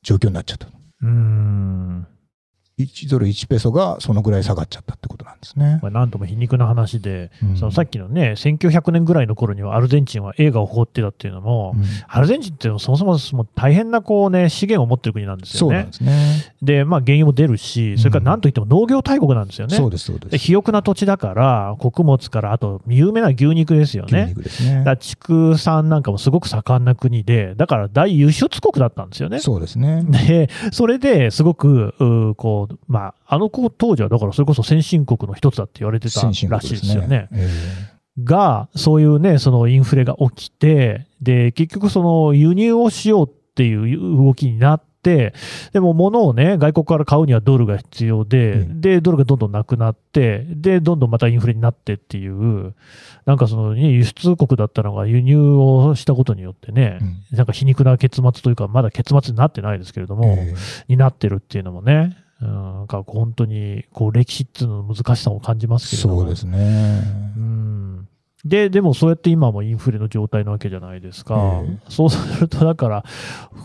[0.04, 0.67] 状況になっちゃった。
[1.01, 2.08] うん。
[2.82, 2.88] うん。
[2.88, 5.88] 1ドル1ペソがそのぐらい下がっちゃったってことなんですねこ。
[5.88, 15.94] れなんとも皮肉な話で、うんそのさっきのね、1900年ぐらいの頃にはアルゼンチンは映画を誇ってたっていうのも、うんアルゼンチンってそもそももう大変なこうね、資源を持ってる国なんですよねそうなんで。
[15.94, 16.54] すね。
[16.62, 19.76] で、まあ原油も出るし、それからなんといっても農業大国なんですよね。
[19.76, 20.41] そうです、そうでです。
[20.41, 24.27] 肥沃な土地だから、穀物から、あと有名な牛肉ですよ牛ね。
[24.27, 29.40] 肉ですね畜産なんかもすごく盛んな国で、だから大輸出国だったんですよね。
[29.40, 30.04] そうですね。
[30.04, 36.34] で、それですごく、うこう、まあ、あの子当時はだからそれこそ先進国の一つだって言われてたら。
[36.34, 37.30] しいですよね。
[37.32, 45.34] えが、そういうね、そのインフレが起きて、で、結局その輸入をしようっていう動きになって、
[45.72, 52.76] でも物をね、外国から買うにはドルが必要で、うんで、ドルがどんどんなくなって、で、どんどんまたインフレになってっていう、
[53.26, 60.54] なんかその、ね、輸出国だったのが輸入をしたことによってね、うんなんか皮肉な結末というか、まだ結末になってないですけれども、え
[60.90, 66.21] になってるっていうのもね、うん、なんか本当にこう歴史っていうのの難しさも感じますけれども。
[66.21, 67.04] そうですね。
[67.37, 68.08] うん
[68.44, 71.62] で、でもそうやって今もインフレの状態なわけじゃないですか。
[71.63, 73.06] えそうすると、だから、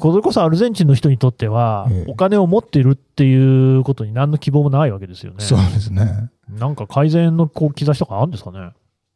[0.03, 5.43] それこそアルゼンチンの人にとってはええ、お金を持っているっていうことに何の希望もないわけですよね。
[5.43, 6.31] そうですね。
[6.51, 8.72] なんか改善のこう兆しとかあるんですかね。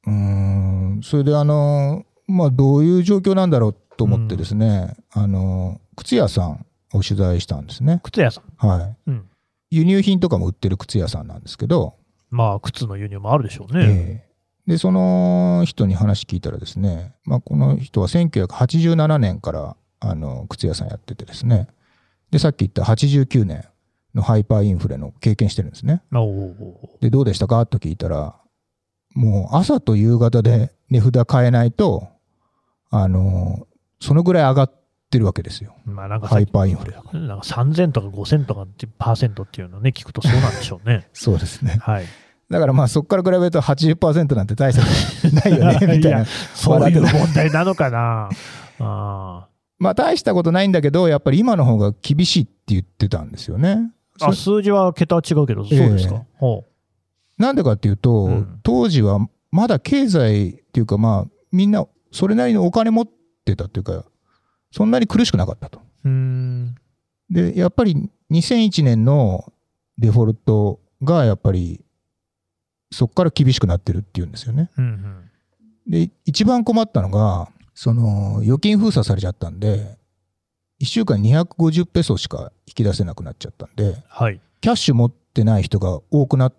[0.06, 8.00] うーん、それであの、まあ、どういう状況なんだろうと思ってですね、あの、靴屋さんを取材したんですね。
[8.02, 8.66] 靴屋さん。
[8.66, 8.96] はい。
[9.08, 9.29] うん。
[9.70, 11.94] 輸入品とかも売ってる靴屋さんなんですけど、
[12.30, 13.84] まあ、靴の輸入もあるでしょうね。
[13.84, 14.30] ええ
[14.66, 21.66] で、その人に話聞いたらですね、まあ、この人は1987年からあの靴屋さんやっててですね、
[22.30, 23.64] で、さっき言った89年
[24.14, 26.02] のハイパーインフレの経験してるんですね。
[27.00, 27.66] で、どうでしたか？
[27.66, 28.36] と聞いたら、
[29.14, 32.06] もう朝と夕方で値札変えないと、
[32.90, 33.66] あの、
[34.00, 34.79] そのぐらい上がっ
[35.11, 35.74] てるわけですよ。
[35.84, 41.08] まあなんかさハイパーインフレだかなんか3000とか5000とかってパーセントっていうのをね、聞くとそうなんでしょうね。
[41.12, 41.78] そうですね。
[41.80, 42.04] はい。
[42.50, 44.86] だからまあそこから比べると80%なんて大差な
[45.56, 46.24] いよね、みたいな。
[46.54, 48.28] そういう問題なのかな。
[48.80, 49.46] あ
[49.78, 53.90] まあ大したことないんだけど、やっぱり今の方が厳しいって言ってたんですよね。
[54.20, 56.14] ーあ、そ数字は桁は違うけど、そうですか？
[56.14, 56.64] ええほ
[57.38, 59.18] なんでかっていうと、うん当時は
[59.50, 63.08] まだ経済っていうかまあみんなそれなりにお金持っ
[63.44, 64.04] てたっていうか、
[64.72, 65.80] そんなに苦しくなかったと。
[67.30, 69.52] で、やっぱり2001年の
[69.98, 71.80] デフォルトがやっぱり
[72.90, 74.70] そこから厳しくなってるっていうんですよね。
[74.76, 75.30] うんうん。
[75.90, 79.96] で、一番困ったのが、その預金封鎖されちゃったんで、
[80.80, 84.40] 1週間に250ペソしか引き出せなくなっちゃったんで、はい。
[84.60, 86.54] キャッシュ持ってない人が多くなっ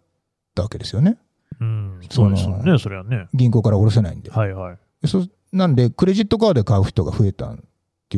[0.55, 1.17] たわけですよね。
[1.59, 1.99] うん。
[2.09, 3.27] そうですよね、それはね。
[3.33, 4.31] 銀行から下ろせないんで。
[4.31, 4.77] はいはい。
[5.01, 7.53] でそなんで、クレジットカードで買う人が増えた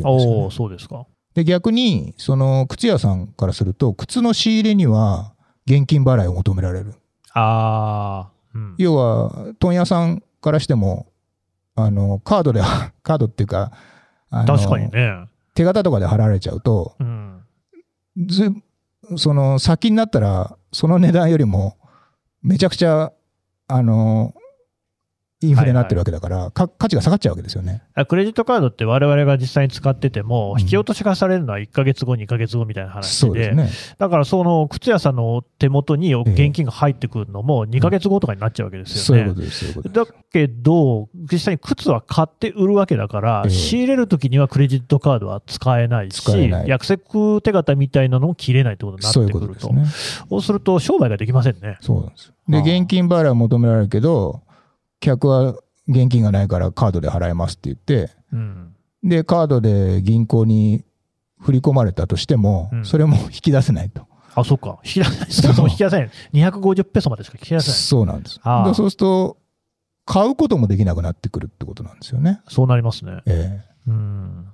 [0.00, 0.50] いうんですよ、ね。
[0.50, 1.06] そうですか。
[1.34, 5.34] で、逆に、その靴屋さんからすると、靴の仕入れには
[5.66, 6.94] 現金払いを求められる。
[7.32, 8.32] ああ。
[8.54, 8.74] うん。
[8.78, 11.06] 要は、問屋さんからしても、
[11.74, 12.60] あの、カードで、
[13.02, 13.72] カードっていうか、
[14.30, 15.28] あの確かにね。
[15.54, 17.40] 手形とかで払われちゃうと、うん。
[18.26, 18.52] ず、
[19.16, 21.76] その先になったら、その値段よりも、
[22.42, 23.12] めちゃくちゃ、
[23.68, 24.34] あの、
[25.48, 27.82] インフレになってるわけだから、か価値が下がっちゃうわけですよね。
[27.94, 33.68] あクレジットカードって我々が実際に使ってても、うん引き落としがされるのは1ヶ月後、2ヶ月後みたいな話で、そうね。
[33.98, 39.24] だからその靴屋さんの手元に現金が入ってくるのも2ヶ月後とかになっちゃうわけですよね。
[39.24, 39.92] そういうう。
[39.92, 49.72] だけど、実際に靴は買って売るわけだから、ええ仕入れるときにはクレジットカードは使えないし、い約束手形みたいなのも切れないってことになってくると。
[50.28, 51.78] そうすると、商売ができませんね。
[51.80, 52.32] そうなんです。
[52.48, 54.42] で、現金払いを求められるけど、
[55.00, 55.54] 客は
[55.88, 58.74] 現金がないからカードで払えますって言って、うん。
[59.02, 60.84] で、カードで銀行に
[61.40, 64.06] 振り込まれたとしても、うんそれも引き出せないと。
[64.34, 64.80] あ、そっか。
[64.84, 65.54] 引き出せない。
[65.54, 66.10] そも引き出せない。
[66.32, 67.78] 250ペソまでしか引き出せない。
[67.78, 68.36] そうなんです。
[68.36, 69.36] でそうすると、
[70.06, 72.40] 買うこともできなくなってくるってことなんですよね。
[72.48, 73.22] そうなりますね。
[73.26, 74.46] ええうん。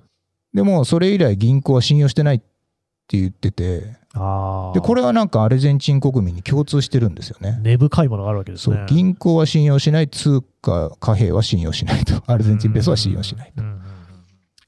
[0.53, 4.00] でも、それ以来銀行は信用してないって言ってて。
[4.13, 7.59] で、これはなんかアルゼンチン国民に共通してるんですよね。
[7.61, 8.75] 根深いものがあるわけですね。
[8.75, 12.21] そう、銀行は信用しない、通貨、貨幣は信用しないと。
[12.27, 13.63] アルゼンチンペソは信用しないと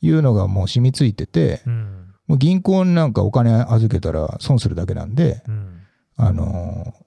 [0.02, 5.82] いうのがもう染みついてて、うんうんもう銀行になんかお金預けたら損するだけなんで、うん
[6.16, 7.04] あのー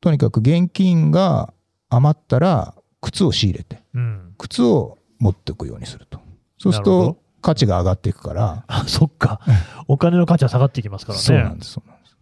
[0.00, 1.52] とにかく現金が
[1.88, 4.34] 余ったら靴を仕入れて、うん。
[4.38, 6.20] 靴を持っておくようにすると。
[6.58, 7.18] そうすると
[7.48, 9.40] 価値が上がっていくから、あ、そっか。
[9.86, 11.24] お金の価値は下がっていきますからね。
[11.24, 12.12] そうなんです、そうなんです。
[12.12, 12.14] っ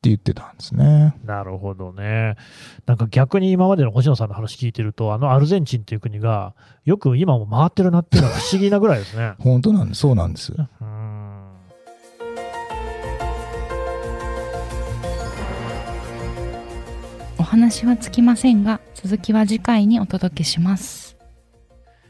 [0.00, 1.16] て言ってたんですね。
[1.24, 2.36] なるほどね。
[2.86, 9.32] なんか逆に今までの星野さんの話聞いてると、あのアルゼンチンっていう国が、よく今も回ってるなっていうのが不思議なぐらいですね。
[9.42, 10.52] 本当なんです、そうなんです。
[10.52, 11.48] うん。
[17.40, 21.03] お話はつきませんが、続きは次回にお届けします。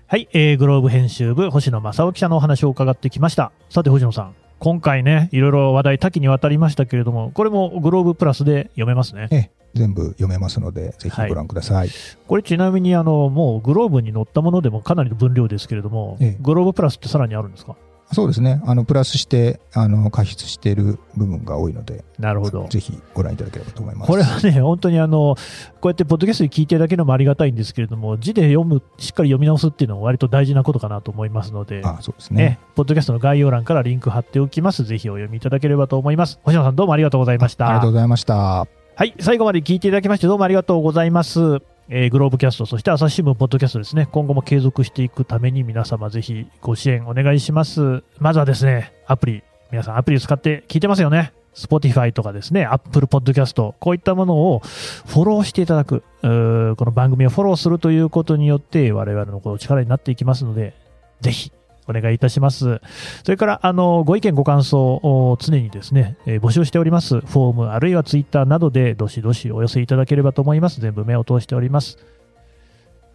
[0.06, 3.52] はい、えー、グローブ編集部、星野正夫記者のお話を伺ってきました。
[3.70, 4.34] さて、星野さん。
[4.58, 9.28] 今回ね、いろいろ話題多岐にわたりましたけれども、これもグローブプラスで読めますね。
[9.30, 11.88] ええ、全部読めますので、ぜひご覧ください。
[12.26, 17.74] これちなみにあの、もうグローブに載ったものでもかなりの分量ですけれども、ええグローブプラスってさらにあるんですか？
[18.14, 18.62] そうですね。
[18.64, 22.66] あの、プラスして、あの、加筆している部分が多いので、なるほど。
[22.68, 24.10] ぜひご覧いただければと思います。
[24.10, 25.36] これはね、本当にあの、
[25.80, 34.84] こうやってポッドキャストで聞いてるだけのもありがたいんですけれども、字で読む、しっかり読み直すっていうのも割と大事なことかなと思いますので、あ、そうですねね。、ポッドキャストの概要欄からリンク貼っておきます。
[34.84, 36.38] ぜひお読みいただければと思います。
[36.44, 37.68] 星野さんどうもありがとうございました。
[37.68, 38.66] ありがとうございました。
[38.96, 41.73] はい、最後まで聞いていただきましてどうもありがとうございます。
[41.88, 48.02] えーグローブキャスト、そして朝日新聞ポッドキャストですね、今後も継続していくために皆様ぜひご支援お願いします。
[48.18, 51.32] まずはですね、アプリ、皆さんアプリを使って聞いてますよね。
[51.54, 60.74] Spotify とかですね、Apple Podcast、こういったものをフォローしていただく、この番組をフォローするということによって我々のこう力になっていきますので、
[61.20, 61.52] ぜひ
[61.88, 62.80] お願いいたします。
[63.24, 67.20] それから、あの、ご意見、ご感想を常にですね、えー募集しております。
[67.20, 70.80] フォーム、あるいはツイッターなどで、どしどしお寄せいただければと思います。
[70.80, 71.98] 全部目を通しております。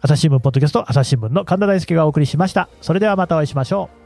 [0.00, 2.68] 朝日新聞ポッドキャスト、朝日新聞の神田大輔がお送りしました。
[2.80, 3.99] それではまたお会いしましょう。